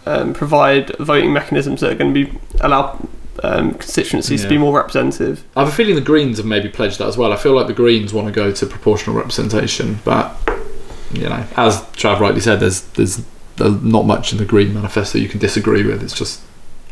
[0.07, 2.99] um, provide voting mechanisms that are going to be allow
[3.43, 5.45] um, constituencies to be more representative.
[5.57, 7.33] I have a feeling the Greens have maybe pledged that as well.
[7.33, 10.37] I feel like the Greens want to go to proportional representation, but
[11.13, 13.23] you know, as Trav rightly said, there's there's
[13.59, 16.03] not much in the Green manifesto you can disagree with.
[16.03, 16.43] It's just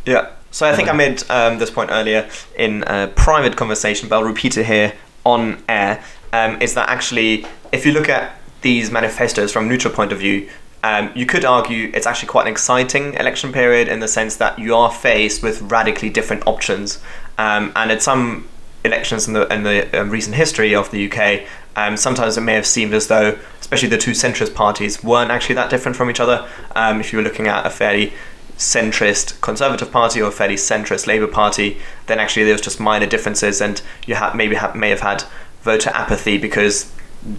[0.06, 0.30] Yeah.
[0.50, 4.24] So I think I made um, this point earlier in a private conversation, but I'll
[4.24, 4.92] repeat it here
[5.24, 6.04] on air.
[6.32, 10.18] Um, is that actually, if you look at these manifestos from a neutral point of
[10.18, 10.48] view,
[10.84, 14.58] um, you could argue it's actually quite an exciting election period in the sense that
[14.58, 17.02] you are faced with radically different options.
[17.36, 18.48] Um, and at some
[18.84, 22.54] elections in the in the uh, recent history of the UK, um, sometimes it may
[22.54, 26.20] have seemed as though, especially the two centrist parties, weren't actually that different from each
[26.20, 26.46] other.
[26.76, 28.12] Um, if you were looking at a fairly
[28.56, 33.06] centrist Conservative Party or a fairly centrist Labour Party, then actually there was just minor
[33.06, 35.24] differences, and you ha- maybe ha- may have had
[35.62, 36.92] voter apathy because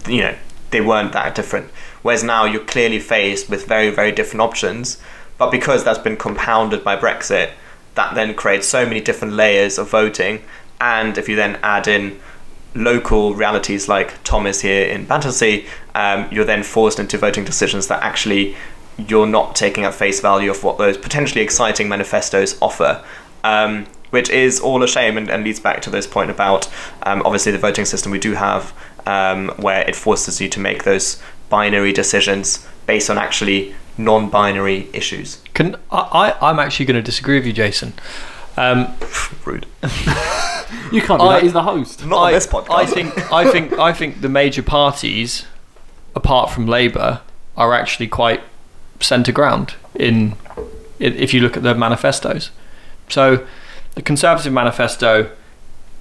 [0.08, 0.34] you know
[0.70, 1.70] they weren't that different.
[2.02, 5.00] Whereas now you're clearly faced with very very different options,
[5.38, 7.52] but because that's been compounded by Brexit,
[7.94, 10.42] that then creates so many different layers of voting,
[10.80, 12.20] and if you then add in
[12.74, 18.02] local realities like Thomas here in Battersea, um, you're then forced into voting decisions that
[18.02, 18.54] actually
[18.98, 23.04] you're not taking at face value of what those potentially exciting manifestos offer.
[23.44, 26.68] Um, which is all a shame and, and leads back to this point about
[27.02, 28.72] um, obviously the voting system we do have,
[29.04, 34.88] um, where it forces you to make those binary decisions based on actually non binary
[34.92, 35.42] issues.
[35.54, 36.50] Can I, I?
[36.50, 37.94] I'm actually going to disagree with you, Jason.
[38.56, 38.94] Um,
[39.44, 39.66] Rude.
[40.92, 41.42] you can't do I- that.
[41.42, 42.04] He's the host.
[42.06, 42.70] Not on I, this podcast.
[42.70, 45.44] I think I think I think the major parties,
[46.14, 47.20] apart from Labour,
[47.56, 48.42] are actually quite
[49.00, 50.34] centre ground in,
[50.98, 52.50] if you look at the manifestos.
[53.08, 53.46] So,
[53.94, 55.30] the Conservative manifesto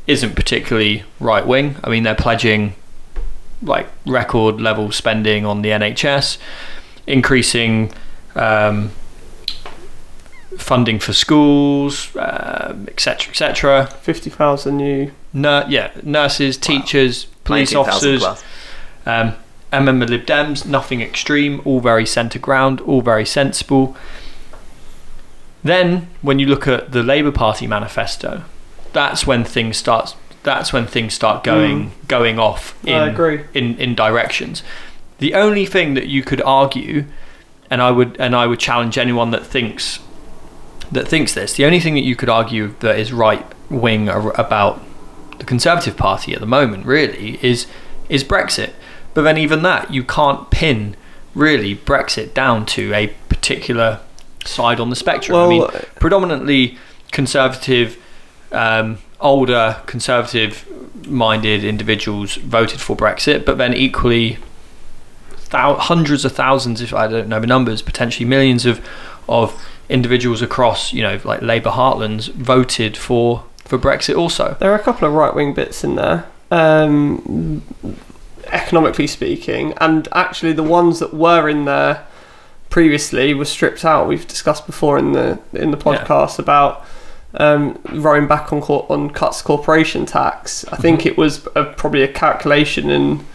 [0.07, 1.77] isn't particularly right wing.
[1.83, 2.75] I mean, they're pledging
[3.61, 6.37] like record level spending on the NHS,
[7.07, 7.91] increasing.
[8.35, 8.91] Um,
[10.57, 13.87] funding for schools, um, etc., etc.
[14.01, 15.11] 50,000 new.
[15.33, 18.21] Nur- yeah, nurses, teachers, police officers.
[18.21, 18.43] plus.
[19.05, 19.35] Um,
[19.75, 23.95] and then the Lib Dems, nothing extreme, all very centre ground, all very sensible.
[25.63, 28.43] Then, when you look at the Labour Party manifesto,
[28.93, 30.15] that's when things start.
[30.43, 32.07] That's when things start going mm.
[32.07, 33.43] going off in, I agree.
[33.53, 34.63] in in directions.
[35.17, 37.05] The only thing that you could argue,
[37.69, 39.99] and I would and I would challenge anyone that thinks
[40.91, 41.53] that thinks this.
[41.53, 44.81] The only thing that you could argue that is right wing about
[45.39, 47.67] the Conservative Party at the moment, really, is
[48.07, 48.71] is Brexit.
[49.15, 50.95] But then even that, you can't pin
[51.33, 53.99] really Brexit down to a particular
[54.45, 55.37] side on the spectrum.
[55.37, 56.77] I mean, Well, predominantly
[57.11, 57.97] conservative,
[58.51, 64.37] um, older conservative-minded individuals voted for Brexit, but then equally
[65.49, 68.79] thou- hundreds of thousands, if I don't know the numbers, potentially millions of
[69.27, 74.55] of individuals across, you know, like Labour heartlands voted for for Brexit also.
[74.59, 77.63] There are a couple of right wing bits in there, um,
[78.51, 82.05] economically speaking, and actually the ones that were in there
[82.69, 84.07] previously were stripped out.
[84.07, 85.83] We've discussed before in the in the Yeah.
[85.83, 86.85] podcast about
[87.37, 90.65] um, rowing back on cor- on cuts corporation tax.
[90.71, 93.25] I think it was a, probably a calculation in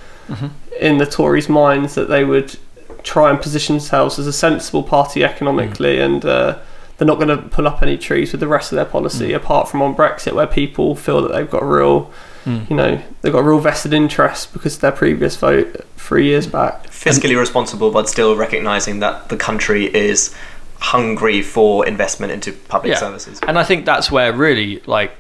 [0.80, 2.56] in the Tories' minds that they would
[3.02, 6.56] try and position themselves as a sensible party economically, and uh,
[6.96, 9.68] they're not going to pull up any trees with the rest of their policy, apart
[9.68, 12.10] from on Brexit, where people feel that they've got a real,
[12.44, 12.70] Mm.
[12.70, 16.46] you know, they've got a real vested interest because of their previous vote three years
[16.46, 16.86] back.
[16.86, 20.34] Fiscally responsible, but still recognizing that the country is
[20.80, 23.38] hungry for investment into public services.
[23.46, 25.12] And I think that's where really like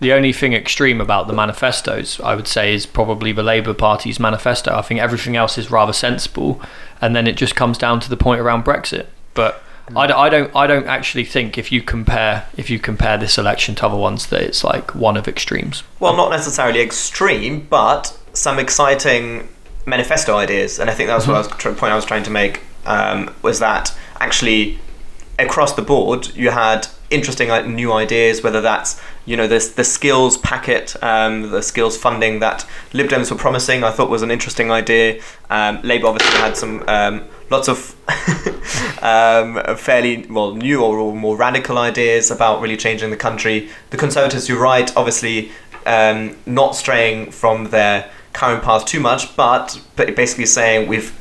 [0.00, 4.20] the only thing extreme about the manifestos, I would say, is probably the Labour Party's
[4.20, 4.74] manifesto.
[4.76, 6.60] I think everything else is rather sensible,
[7.00, 9.06] and then it just comes down to the point around Brexit.
[9.34, 9.62] But
[9.94, 13.36] I, don't- I don't, I don't actually think if you compare if you compare this
[13.38, 15.82] election to other ones that it's like one of extremes.
[16.00, 19.48] Well, not necessarily extreme, but some exciting
[19.86, 22.22] manifesto ideas, and I think that was what I was tr- point I was trying
[22.24, 24.78] to make um, was that actually
[25.38, 29.84] across the board you had interesting like, new ideas, whether that's you know this the
[29.84, 33.84] skills packet, um, the skills funding that Lib Dems were promising.
[33.84, 35.22] I thought was an interesting idea.
[35.50, 37.94] Um, Labour obviously had some um, lots of
[39.02, 43.68] um, fairly well new or more radical ideas about really changing the country.
[43.90, 45.52] The Conservatives, you're right, obviously
[45.86, 51.12] um, not straying from their current path too much, but but basically saying we've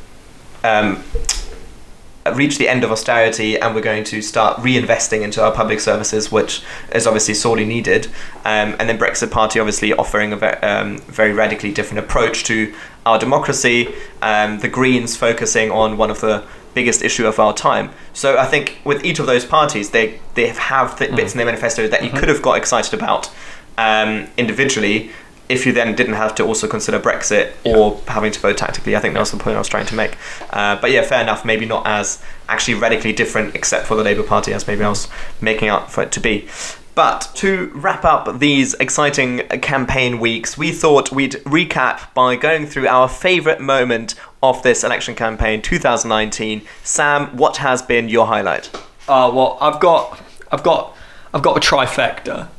[2.36, 6.32] reached the end of austerity and we're going to start reinvesting into our public services,
[6.32, 8.08] which is obviously sorely needed.
[8.46, 12.74] Um, and then Brexit Party obviously offering a ve- um, very radically different approach to
[13.06, 13.94] our democracy.
[14.22, 17.92] Um, the Greens focusing on one of the biggest issue of our time.
[18.14, 21.46] So I think with each of those parties, they they have th- bits in their
[21.46, 23.32] manifesto that you could have got excited about
[23.78, 25.12] um, individually.
[25.50, 29.00] If you then didn't have to also consider Brexit or having to vote tactically, I
[29.00, 30.18] think that was the point I was trying to make.
[30.50, 31.44] Uh, but yeah, fair enough.
[31.44, 35.08] Maybe not as actually radically different, except for the Labour Party, as maybe I was
[35.42, 36.48] making out for it to be.
[36.96, 42.88] But to wrap up these exciting campaign weeks, we thought we'd recap by going through
[42.88, 46.62] our favourite moment of this election campaign 2019.
[46.84, 48.70] Sam, what has been your highlight?
[49.08, 50.96] Uh, well, I've got, I've got,
[51.34, 52.50] I've got a trifecta.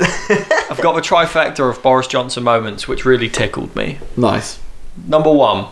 [0.00, 3.98] I've got the trifecta of Boris Johnson moments which really tickled me.
[4.16, 4.58] Nice.
[5.06, 5.66] Number one,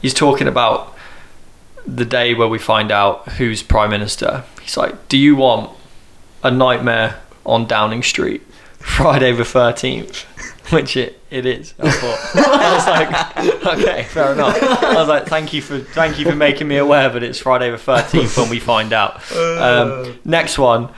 [0.00, 0.96] he's talking about
[1.86, 4.44] the day where we find out who's prime minister.
[4.62, 5.70] He's like, "Do you want
[6.42, 8.42] a nightmare on Downing Street,
[8.78, 10.24] Friday the 13th?"
[10.70, 11.74] Which it, it is.
[11.78, 12.46] I thought.
[12.46, 14.56] I was like, okay, fair enough.
[14.62, 17.70] I was like, thank you for thank you for making me aware that it's Friday
[17.70, 19.20] the 13th when we find out.
[19.36, 20.88] Um, next one,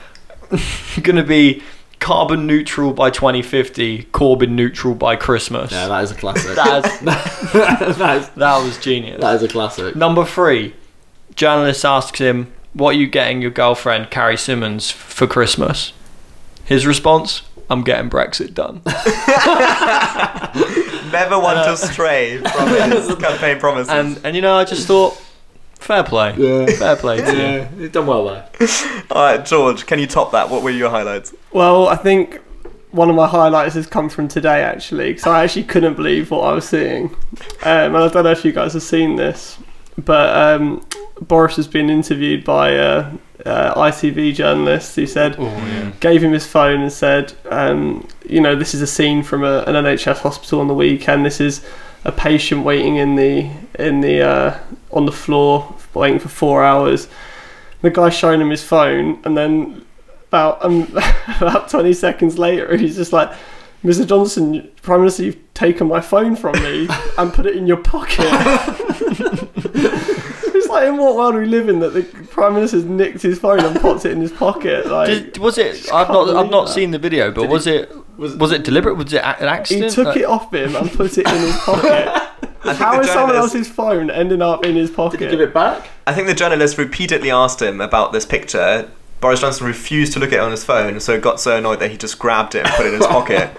[1.03, 1.64] gonna be
[2.00, 5.72] carbon neutral by 2050, Corbyn neutral by Christmas.
[5.72, 6.54] Yeah, that is a classic.
[6.56, 9.20] That's, that, is, that was genius.
[9.20, 9.96] that is a classic.
[9.96, 10.74] Number three,
[11.35, 15.92] journalist asks him, "What are you getting your girlfriend Carrie Symonds for Christmas?"
[16.64, 18.82] His response, "I'm getting Brexit done."
[21.12, 23.88] Never want to uh, stray from his campaign promises.
[23.92, 25.14] and and you know, I just thought,
[25.78, 26.66] fair play, Yeah.
[26.66, 27.38] fair play to you.
[27.42, 28.48] Yeah, you've done well there.
[29.11, 30.50] All right, George, can you top that?
[30.50, 31.32] What were your highlights?
[31.57, 32.42] Well, I think
[32.90, 36.40] one of my highlights has come from today actually, because I actually couldn't believe what
[36.40, 37.05] I was seeing.
[37.62, 39.59] Um, and I don't know if you guys have seen this,
[39.97, 40.87] but um,
[41.19, 43.11] Boris has been interviewed by a,
[43.47, 45.38] uh ITV journalist who said
[46.01, 49.61] gave him his phone and said, um, you know, this is a scene from a,
[49.61, 51.25] an NHS hospital on the weekend.
[51.25, 51.64] This is
[52.05, 54.59] a patient waiting in the in the uh,
[54.90, 57.09] on the floor waiting for four hours.
[57.81, 59.87] The guy showing him his phone, and then
[60.28, 60.82] about um,
[61.40, 63.30] about twenty seconds later, he's just like,
[63.84, 64.06] "Mr.
[64.06, 68.26] Johnson, Prime Minister, you've taken my phone from me and put it in your pocket."
[69.78, 73.38] it's like, in what world are we live in that the Prime Minister's nicked his
[73.38, 74.86] phone and popped it in his pocket?
[74.86, 75.92] Like, Did, was it?
[75.92, 76.36] I've can't not.
[76.36, 76.72] I've not that.
[76.72, 77.92] seen the video, but was it?
[78.16, 78.94] Was, it deliberate?
[78.96, 81.56] Was it a- an he took Like- it off him and put it in his
[81.64, 82.22] pocket.
[82.62, 85.20] think How the is someone else's phone ending up in his pocket?
[85.20, 85.86] Did you give it back?
[86.06, 88.90] I think the journalist repeatedly asked him about this picture.
[89.20, 91.90] Boris Johnson refused to look at it on his phone, so got so annoyed that
[91.90, 93.50] he just grabbed it and put it in his pocket.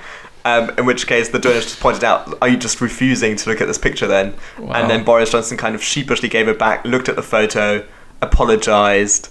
[0.46, 3.60] Um, in which case, the journalist just pointed out, "Are you just refusing to look
[3.60, 7.10] at this picture then?" And then Boris Johnson kind of sheepishly gave it back, looked
[7.10, 7.86] at the photo,
[8.22, 9.30] apologised.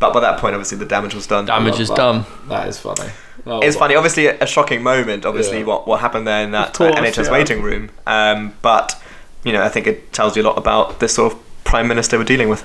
[0.00, 1.44] But by that point, obviously, the damage was done.
[1.46, 1.96] Damage is that.
[1.96, 2.24] done.
[2.48, 3.10] That is funny.
[3.46, 3.80] Oh, It's wow.
[3.80, 5.24] funny, obviously a shocking moment.
[5.24, 5.64] Obviously, Yeah.
[5.66, 7.32] what what happened there in that course, uh, NHS yeah.
[7.32, 7.90] waiting room.
[8.06, 9.00] Um, but
[9.44, 12.18] you know, I think it tells you a lot about this sort of prime minister
[12.18, 12.64] we're dealing with.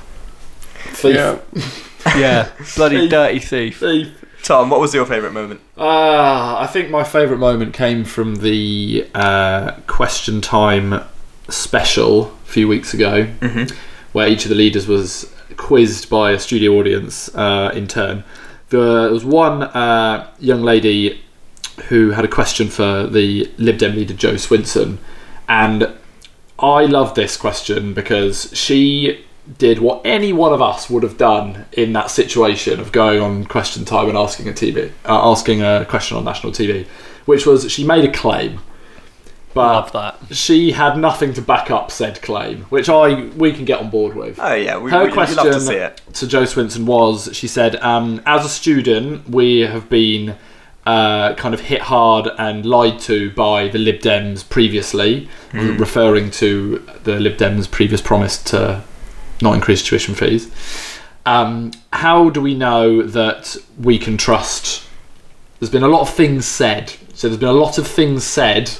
[0.93, 1.15] Thief.
[1.15, 1.39] Yeah.
[2.15, 3.79] Yeah, bloody dirty thief.
[3.79, 4.23] Thief.
[4.43, 5.59] Tom, what was your favourite moment?
[5.75, 11.03] Uh, I think my favourite moment came from the uh, question time
[11.49, 13.23] special a few weeks ago,
[14.11, 18.23] where each of the leaders was quizzed by a studio audience uh, in turn.
[18.69, 21.19] there was one uh, young lady
[21.87, 24.99] who had a question for the Lib Dem leader Jo Swinson,
[25.49, 25.91] and
[26.59, 29.25] I love this question because she
[29.57, 33.45] did what any one of us would have done in that situation of going on
[33.45, 36.85] question time and asking a TV, uh, asking a question on national TV,
[37.25, 38.59] which was she made a claim,
[39.53, 40.35] but Love that.
[40.35, 44.15] she had nothing to back up said claim, which I we can get on board
[44.15, 44.37] with.
[44.39, 46.01] Oh yeah, we, Her we, we love to question see it.
[46.13, 50.35] to Jo Swinson was she said, um, as a student, we have been
[50.85, 55.77] uh, kind of hit hard and lied to by the Lib Dems previously, Hmm.
[55.77, 58.83] referring to the Lib Dems' previous promise to
[59.41, 60.51] not increase tuition fees.
[61.25, 64.87] Um, how do we know that we can trust?
[65.59, 66.93] There's been a lot of things said.
[67.13, 68.71] So there's been a lot of things said.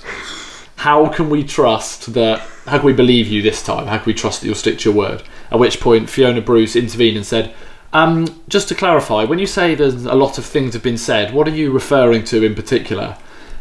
[0.77, 2.39] How can we trust that?
[2.65, 3.87] How can we believe you this time?
[3.87, 5.23] How can we trust that you'll stick to your word?
[5.51, 7.53] At which point Fiona Bruce intervened and said,
[7.93, 11.33] um, "Just to clarify, when you say there's a lot of things have been said,
[11.33, 13.17] what are you referring to in particular?"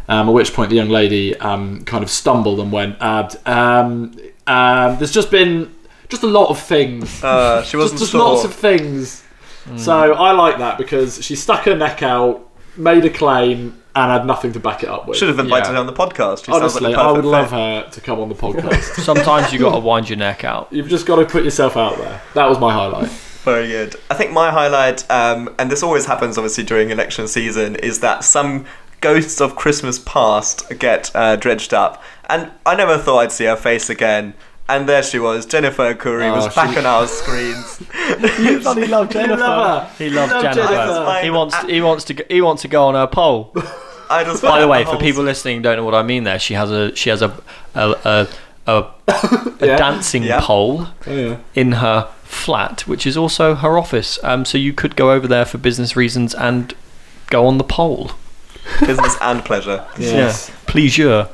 [0.09, 4.17] Um, at which point the young lady um, kind of stumbled and went, uh, um,
[4.47, 5.75] um, "There's just been
[6.15, 8.21] just a lot of things." Uh, she just, wasn't just sure.
[8.21, 9.23] lots of things.
[9.77, 14.27] So I like that because she stuck her neck out, made a claim, and had
[14.27, 15.17] nothing to back it up with.
[15.17, 15.73] Should have invited Yeah.
[15.75, 16.45] her on the podcast.
[16.47, 17.57] She Honestly, like the I would perfect love fit.
[17.57, 18.83] her to come on the podcast.
[19.05, 20.69] Sometimes you got to wind your neck out.
[20.71, 22.21] You've just got to put yourself out there.
[22.35, 23.09] That was my highlight.
[23.09, 23.97] Very good.
[24.11, 28.25] I think my highlight, um, and this always happens obviously during election season, is that
[28.25, 28.65] some
[29.01, 32.03] ghosts of Christmas past get uh, dredged up.
[32.29, 34.35] And I never thought I'd see her face again.
[34.69, 35.45] And there she was.
[35.47, 37.83] Jennifer Arcuri Oh, was she- back on our screens.
[38.41, 39.37] You bloody love Jennifer.
[39.41, 39.99] Love.
[39.99, 40.69] He loves Love Jennifer.
[40.75, 41.21] Jennifer.
[41.23, 41.63] He wants.
[41.65, 42.15] He wants to.
[42.15, 43.53] Go, he wants to go on her pole.
[44.11, 46.25] I just By the found way, for people listening who don't know what I mean,
[46.25, 47.35] there she has a she has a
[47.75, 48.29] a a,
[48.67, 49.77] a, a Yeah.
[49.77, 50.41] dancing Yeah.
[50.43, 51.37] pole Oh, yeah.
[51.55, 54.19] in her flat, which is also her office.
[54.23, 56.75] Um, so you could go over there for business reasons and
[57.31, 58.11] go on the pole.
[58.81, 59.87] business and pleasure.
[59.99, 60.49] Yes.
[60.51, 60.55] Yeah.
[60.67, 61.29] Pleasure.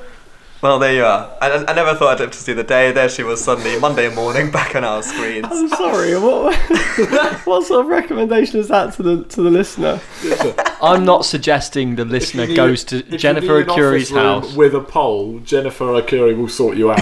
[0.62, 1.30] Well, there you are.
[1.40, 2.92] I, I never thought I'd live to see the day.
[2.92, 5.46] There she was suddenly Monday morning back on our screens.
[5.50, 6.18] I'm sorry.
[6.18, 6.54] What
[7.46, 10.00] what sort of recommendation is that to the to the listener?
[10.82, 14.54] I'm not suggesting the listener need- goes to Jennifer need an Arcuri's office room house.
[14.54, 15.38] with a pole.
[15.40, 17.00] Jennifer Arcuri will sort you out.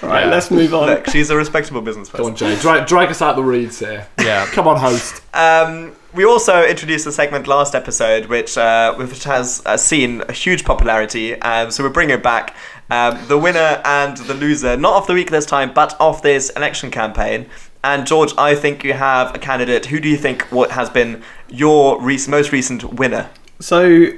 [0.00, 0.30] All right, Yeah.
[0.30, 0.86] let's move on.
[0.88, 2.54] Look, she's a respectable business Come on, Jay.
[2.60, 4.06] Drag, drag us out the reeds here.
[4.20, 4.46] Yeah.
[4.52, 5.22] Come on, host.
[5.34, 10.32] Um, we also introduced a segment last episode, which uh, which has uh, seen a
[10.32, 11.40] huge popularity.
[11.42, 12.56] Um, so we're bringing it back.
[12.90, 16.50] Um, the winner and the loser, not of the week this time, but of this
[16.50, 17.46] election campaign.
[17.84, 19.86] And George, I think you have a candidate.
[19.86, 23.30] Who do you think what has been your rec- most recent winner?
[23.60, 24.08] So,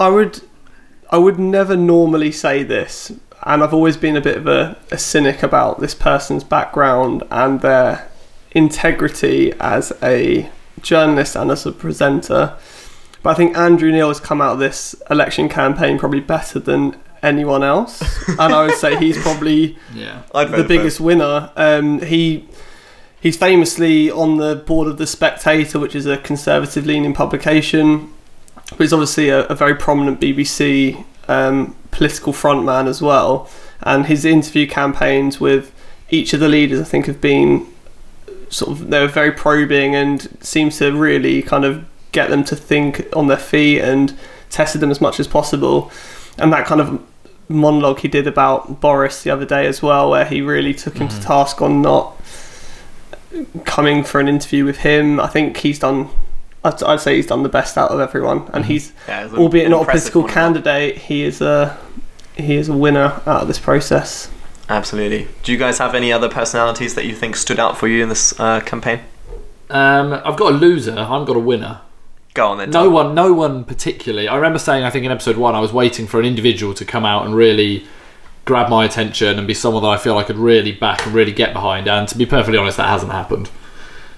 [0.00, 0.40] I would,
[1.10, 3.12] I would never normally say this,
[3.44, 7.60] and I've always been a bit of a, a cynic about this person's background and
[7.60, 8.10] their
[8.50, 10.50] integrity as a
[10.88, 12.56] journalist and as a presenter.
[13.22, 16.96] But I think Andrew Neil has come out of this election campaign probably better than
[17.22, 20.22] anyone else, and I would say he's probably Yeah.
[20.34, 21.50] I'd the biggest winner.
[21.56, 22.48] Um, he
[23.20, 28.12] he's famously on the board of the Spectator, which is a conservative leaning publication,
[28.70, 33.50] but he's obviously a, a very prominent BBC um, political frontman as well.
[33.82, 35.72] And his interview campaigns with
[36.10, 37.66] each of the leaders, I think, have been
[38.50, 42.56] sort of they were very probing and seemed to really kind of get them to
[42.56, 44.16] think on their feet and
[44.50, 45.90] tested them as much as possible.
[46.38, 47.02] And that kind of
[47.48, 51.08] monologue he did about Boris the other day as well, where he really took him
[51.08, 52.14] to task on not
[53.64, 55.20] coming for an interview with him.
[55.20, 56.08] I think he's done.
[56.64, 59.82] I'd, I'd say he's done the best out of everyone, and he's, Yeah, albeit not
[59.82, 61.78] a political candidate, he is a
[62.36, 64.30] he is a winner out of this process.
[64.68, 65.28] Absolutely.
[65.42, 68.08] Do you guys have any other personalities that you think stood out for you in
[68.08, 69.00] this uh, campaign?
[69.70, 70.92] Um, I've got a loser.
[70.98, 71.80] I've got a winner.
[72.34, 72.70] Go on then.
[72.70, 74.28] No one, no one particularly.
[74.28, 76.84] I remember saying, I think in episode one, I was waiting for an individual to
[76.84, 77.86] come out and really
[78.44, 81.32] grab my attention and be someone that I feel I could really back and really
[81.32, 81.88] get behind.
[81.88, 83.50] And to be perfectly honest, that hasn't happened.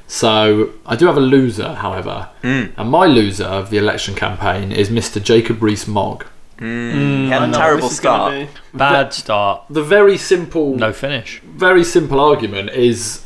[0.07, 2.73] So I do have a loser, however, Mm.
[2.77, 5.23] and my loser of the election campaign is Mr.
[5.23, 6.27] Jacob Rees-Mogg.
[6.61, 6.93] Mm.
[7.25, 8.55] He had I a know terrible this is gonna start.
[8.73, 9.63] be- Bad start.
[9.71, 11.41] The very simple, No finish.
[11.45, 13.25] very simple argument is,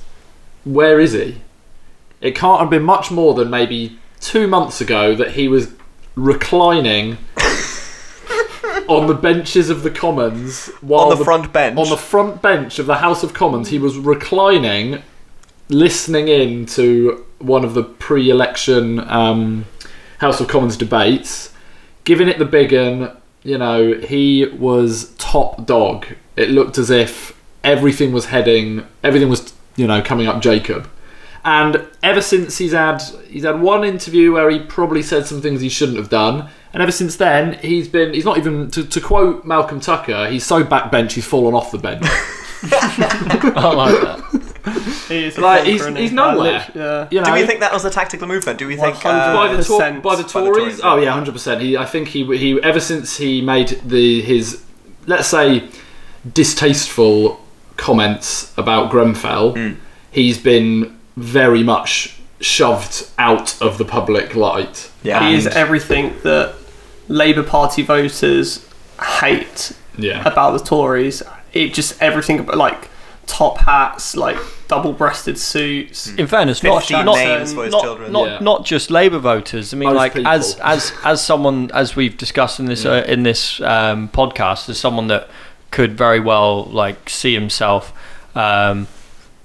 [0.65, 1.39] where is he?
[2.21, 5.69] It can't have been much more than maybe two months ago that he was
[6.17, 7.19] reclining
[8.89, 11.79] on the benches of the Commons while On the front bench.
[11.79, 13.69] on the front bench of the House of Commons.
[13.69, 15.03] He was reclining,
[15.69, 19.65] listening in to one of the pre-election um,
[20.19, 21.53] House of Commons debates,
[22.05, 23.11] giving it the big un.
[23.45, 26.07] You know, he was top dog.
[26.35, 30.89] It looked as if everything was heading, everything was, you know, coming up Jacob.
[31.45, 35.61] And ever since he's had he's had one interview where he probably said some things
[35.61, 39.01] he shouldn't have done, and ever since then he's been he's not even to, to
[39.01, 42.03] quote Malcolm Tucker, he's so backbench he's fallen off the bench.
[42.63, 44.44] I like that.
[45.09, 46.53] He is Like, he's- isn't he's nowhere.
[46.61, 47.07] Like, Yeah.
[47.11, 48.59] You know, Do we think that was a tactical movement?
[48.59, 48.95] Do we think?
[49.05, 50.57] 100 by Uh, the Tor- 100% by the by the Tories?
[50.57, 51.61] Tories, oh yeah, hundred percent.
[51.61, 54.63] He, I think he he ever since he made the his
[55.07, 55.65] let's say
[56.33, 57.41] distasteful
[57.77, 59.77] comments about Grenfell, Mm.
[60.11, 64.91] he's been very much shoved out of the public light.
[65.03, 65.29] yeah.
[65.29, 66.55] He is everything that
[67.09, 68.65] Labour Party voters
[69.21, 71.23] hate Yeah, about the Tories.
[71.53, 72.89] It just everything like
[73.27, 74.37] top hats, like
[74.69, 76.09] double-breasted suits.
[76.15, 78.13] In fairness, not 15 not names for his not, children.
[78.13, 78.39] not, Yeah.
[78.41, 79.73] not just Labour voters.
[79.73, 80.31] I mean, Most like people.
[80.31, 84.79] as as as someone as we've discussed in this uh, in this um, podcast, as
[84.79, 85.29] someone that
[85.71, 87.93] could very well like see himself
[88.37, 88.87] um,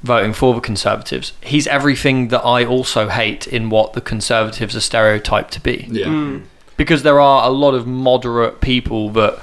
[0.04, 1.34] voting for the Conservatives.
[1.42, 5.88] He's everything that I also hate in what the Conservatives are stereotyped to be.
[5.90, 6.06] yeah.
[6.06, 6.44] Mm.
[6.78, 9.38] Because there are a lot of moderate people that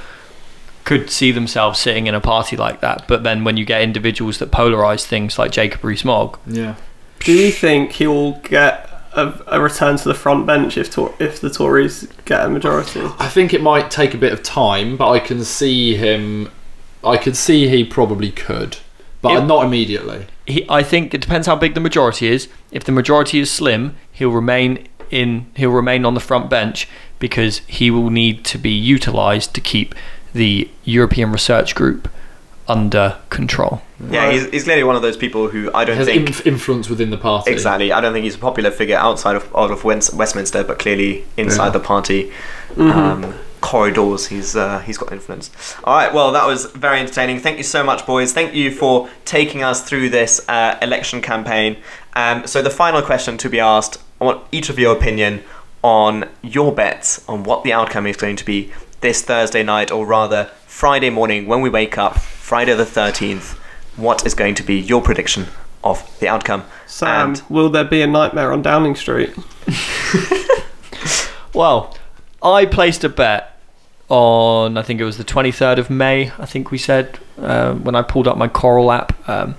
[0.87, 4.39] could see themselves sitting in a party like that, but then when you get individuals
[4.39, 6.77] that polarise things like Jacob Rees-Mogg, yeah.
[7.21, 11.15] Do you think he will get a, a return to the front bench if Tor-
[11.19, 13.03] if the Tories get a majority?
[13.19, 16.51] I think it might take a bit of time, but I can see him.
[17.05, 18.79] I could see he probably could,
[19.23, 20.27] but If- not immediately.
[20.47, 22.49] he, I think it depends how big the majority is.
[22.71, 25.47] If the majority is slim, he'll remain in.
[25.57, 26.87] He'll remain on the front bench
[27.19, 29.95] because he will need to be utilised to keep
[30.37, 32.09] the European Research Group
[32.69, 33.81] under control.
[34.11, 36.89] yeah, he's, he's clearly one of those people who I don't Has think inf- influence
[36.91, 37.53] within the party.
[37.53, 37.93] exactly.
[37.93, 41.25] I don't think he's a popular figure outside of out of Wens- Westminster, but clearly
[41.37, 41.71] inside Yeah.
[41.71, 42.33] the party
[42.75, 42.91] Mm-hmm.
[42.91, 45.51] um, corridors, he's uh, he's got influence.
[45.85, 47.39] All right, well, that was very entertaining.
[47.41, 48.33] Thank you so much, boys.
[48.33, 51.77] Thank you for taking us through this uh, election campaign.
[52.15, 55.43] Um, so the final question to be asked: I want each of your opinion
[55.83, 60.07] on your bets on what the outcome is going to be this Thursday night, or
[60.07, 63.59] rather Friday morning when we wake up, Friday the thirteenth.
[63.97, 65.47] What is going to be your prediction
[65.83, 66.65] of the outcome?
[66.87, 69.35] Sam, And- will there be a nightmare on Downing Street?
[71.55, 71.97] Well,
[72.43, 73.59] I placed a bet
[74.11, 76.31] on I think it was the 23rd of May.
[76.39, 79.55] I think we said uh, when I pulled up my Coral app um,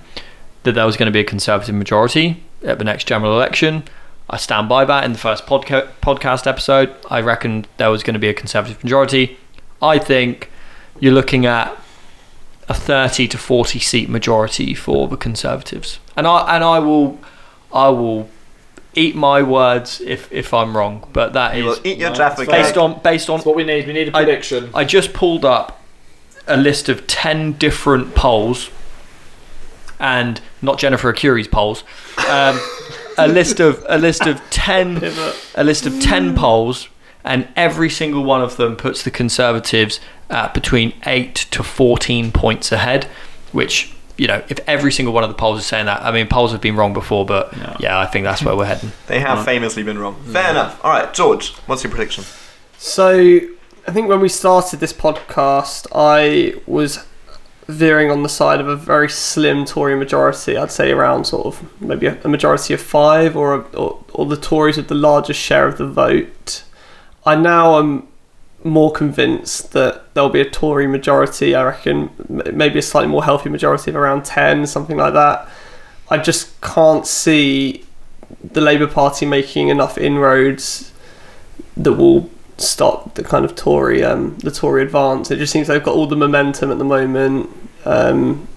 [0.62, 3.82] that there was going to be a Conservative majority at the next general election.
[4.30, 5.04] I stand by that.
[5.04, 8.82] In the first podca- podcast episode, I reckoned there was going to be a Conservative
[8.84, 9.38] majority.
[9.80, 10.50] I think
[11.00, 11.74] you're looking at
[12.68, 17.18] a 30 to 40 seat majority for the Conservatives, and I and I will
[17.72, 18.28] I will
[18.94, 22.16] eat my words if if I'm wrong, but that You will is eat your no,
[22.16, 23.86] Jaffa based on based on That's what we need.
[23.86, 24.70] We need a I- prediction.
[24.74, 25.80] I just pulled up
[26.46, 28.70] a list of 10 different polls
[30.00, 31.84] and not Jennifer Arcuri's polls.
[32.28, 32.58] Um,
[33.18, 35.02] a list of a list of 10
[35.54, 36.36] a list of 10 mm.
[36.36, 36.88] polls
[37.24, 40.00] and every single one of them puts the conservatives
[40.30, 43.04] at between 8 to 14 points ahead
[43.52, 46.26] which you know if every single one of the polls is saying that I mean
[46.28, 47.76] polls have been wrong before but Yeah.
[47.80, 50.16] yeah I think that's where we're heading They have famously been wrong.
[50.16, 50.32] Mm.
[50.32, 50.84] Fair enough.
[50.84, 52.24] All right, George, what's your prediction?
[52.78, 53.40] So,
[53.88, 57.04] I think when we started this podcast, I was
[57.68, 60.56] veering on the side of a very slim Tory majority.
[60.56, 64.26] I'd say around sort of maybe a, a majority of five, or, a, or or
[64.26, 66.64] the Tories with the largest share of the vote.
[67.24, 68.08] I now am
[68.64, 71.54] more convinced that there'll be a Tory majority.
[71.54, 72.10] I reckon
[72.52, 75.48] maybe a slightly more healthy majority of around ten, something like that.
[76.10, 77.84] I just can't see
[78.42, 80.92] the Labour Party making enough inroads
[81.76, 85.30] that will stop the kind of Tory um, the Tory advance.
[85.30, 87.50] It just seems they've got all the momentum at the moment,
[87.84, 88.48] um,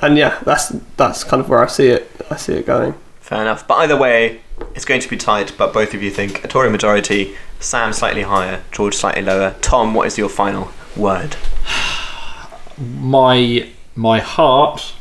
[0.00, 2.10] and yeah, that's that's kind of where I see it.
[2.30, 2.94] I see it going.
[3.20, 3.66] Fair enough.
[3.66, 4.40] But either way,
[4.74, 8.22] it's going to be tight, but both of you think a Tory majority, Sam slightly
[8.22, 9.56] higher, George slightly lower.
[9.60, 11.36] Tom, what is your final word?
[12.78, 14.94] my my heart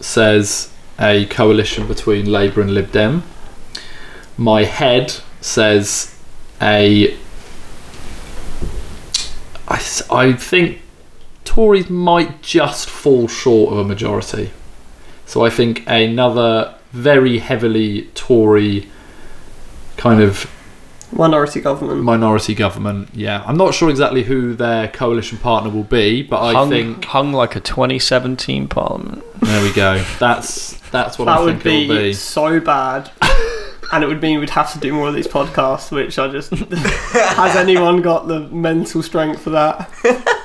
[0.00, 3.22] says a coalition between Labour and Lib Dem.
[4.36, 6.18] My head says
[6.60, 7.16] a.
[9.68, 10.80] I, s- I think
[11.44, 14.50] Tories might just fall short of a majority.
[15.26, 18.88] So I think another very heavily Tory
[19.96, 20.50] kind of
[21.12, 22.02] Minority government.
[22.02, 23.08] minority government.
[23.14, 27.04] Yeah, I'm not sure exactly who their coalition partner will be, but I hung, think
[27.04, 30.02] hung like a 2017 parliament there we go.
[30.18, 32.12] That's that's what that I would think it'll be be.
[32.14, 33.10] so bad.
[33.92, 36.50] And it would mean we'd have to do more of these podcasts, which I just
[36.54, 39.90] has anyone got the mental strength for that?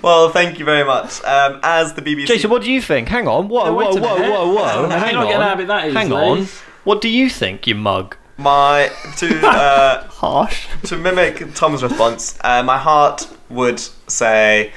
[0.00, 1.22] Well, thank you very much.
[1.24, 2.26] Um, as the BBC.
[2.26, 3.08] Jason, what do you think?
[3.08, 3.48] Hang on.
[3.48, 4.80] Whoa, Yeah, whoa, whoa, whoa, whoa.
[4.82, 5.52] You're Hang not getting out on.
[5.54, 6.46] of it that Hang on.
[6.84, 8.16] What do you think, you mug?
[8.36, 10.68] My to uh, Harsh.
[10.84, 14.72] to mimic Tom's response, uh, my heart would say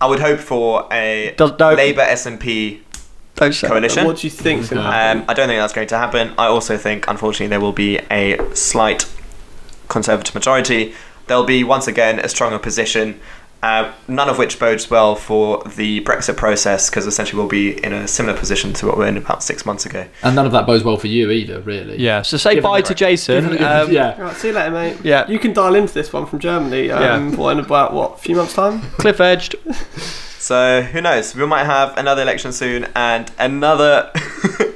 [0.00, 1.74] I would hope for a Does- no.
[1.74, 2.93] Labour SNP Don't say
[3.36, 4.06] coalition.
[4.06, 5.22] What do you think's going to happen?
[5.22, 6.32] Um, I don't think that's going to happen.
[6.38, 9.10] I also think, unfortunately, there will be a slight
[9.88, 10.94] Conservative majority.
[11.26, 13.20] There'll be once again a stronger position,
[13.62, 17.92] uh, none of which bodes well for the Brexit process because essentially we'll be in
[17.92, 20.06] a similar position to what we were in about six months ago.
[20.22, 21.98] And none of that bodes well for you either, really.
[21.98, 23.46] Yeah, so say Given bye the- to Jason.
[23.62, 24.20] Um, yeah.
[24.20, 24.96] Right, see you later, mate.
[25.02, 25.28] Yeah.
[25.28, 26.90] You can dial into this one from Germany.
[26.90, 27.36] Um, Yeah.
[27.36, 28.14] what, in about what?
[28.14, 28.80] A few months' time.
[28.98, 29.54] Cliff edged.
[30.44, 31.34] So who knows?
[31.34, 34.10] We might have another election soon and another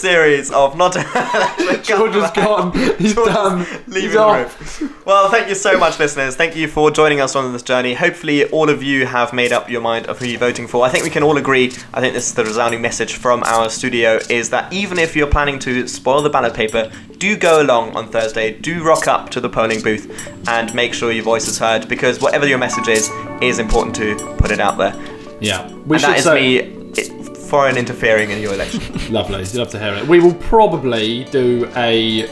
[0.00, 0.92] series of not.
[1.82, 2.72] George is gone.
[2.98, 3.58] He's George is done.
[3.86, 4.80] leaving He's the off.
[4.80, 4.94] room.
[5.04, 6.36] Well, thank you so much, listeners.
[6.36, 7.94] Thank you for joining us on this journey.
[7.94, 10.84] Hopefully, all of you have made up your mind of who you're voting for.
[10.84, 11.66] I think we can all agree.
[11.94, 15.26] I think this is the resounding message from our studio: is that even if you're
[15.26, 18.52] planning to spoil the ballot paper, do go along on Thursday.
[18.58, 20.08] Do rock up to the polling booth
[20.48, 23.10] and make sure your voice is heard because whatever your message is,
[23.42, 24.94] is important to put it out there.
[25.40, 25.70] Yeah.
[25.72, 27.19] We and that is say, me i-
[27.50, 28.80] foreign interfering in your election.
[29.12, 29.40] Lovely.
[29.40, 30.06] You'd love to hear it.
[30.06, 32.28] We will probably do a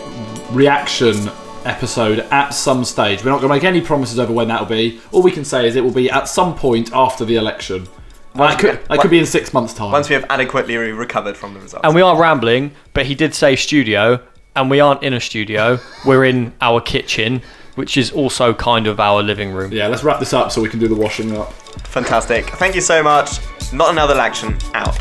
[0.52, 1.28] reaction
[1.64, 3.22] episode at some stage.
[3.24, 5.00] We're not going to make any promises over when that'll be.
[5.12, 7.88] All we can say is it will be at some point after the election.
[8.34, 9.90] Once That could, we- that could be in six months' time.
[9.90, 11.84] Once we have adequately recovered from the results.
[11.84, 14.20] And we are rambling, but he did say studio,
[14.54, 15.78] and we aren't in a studio.
[16.06, 17.42] We're in our kitchen,
[17.74, 19.72] which is also kind of our living room.
[19.72, 21.52] yeah, let's wrap this up so we can do the washing up.
[21.88, 22.46] Fantastic.
[22.50, 23.38] Thank you so much.
[23.72, 24.56] Not another action.
[24.74, 24.96] Out.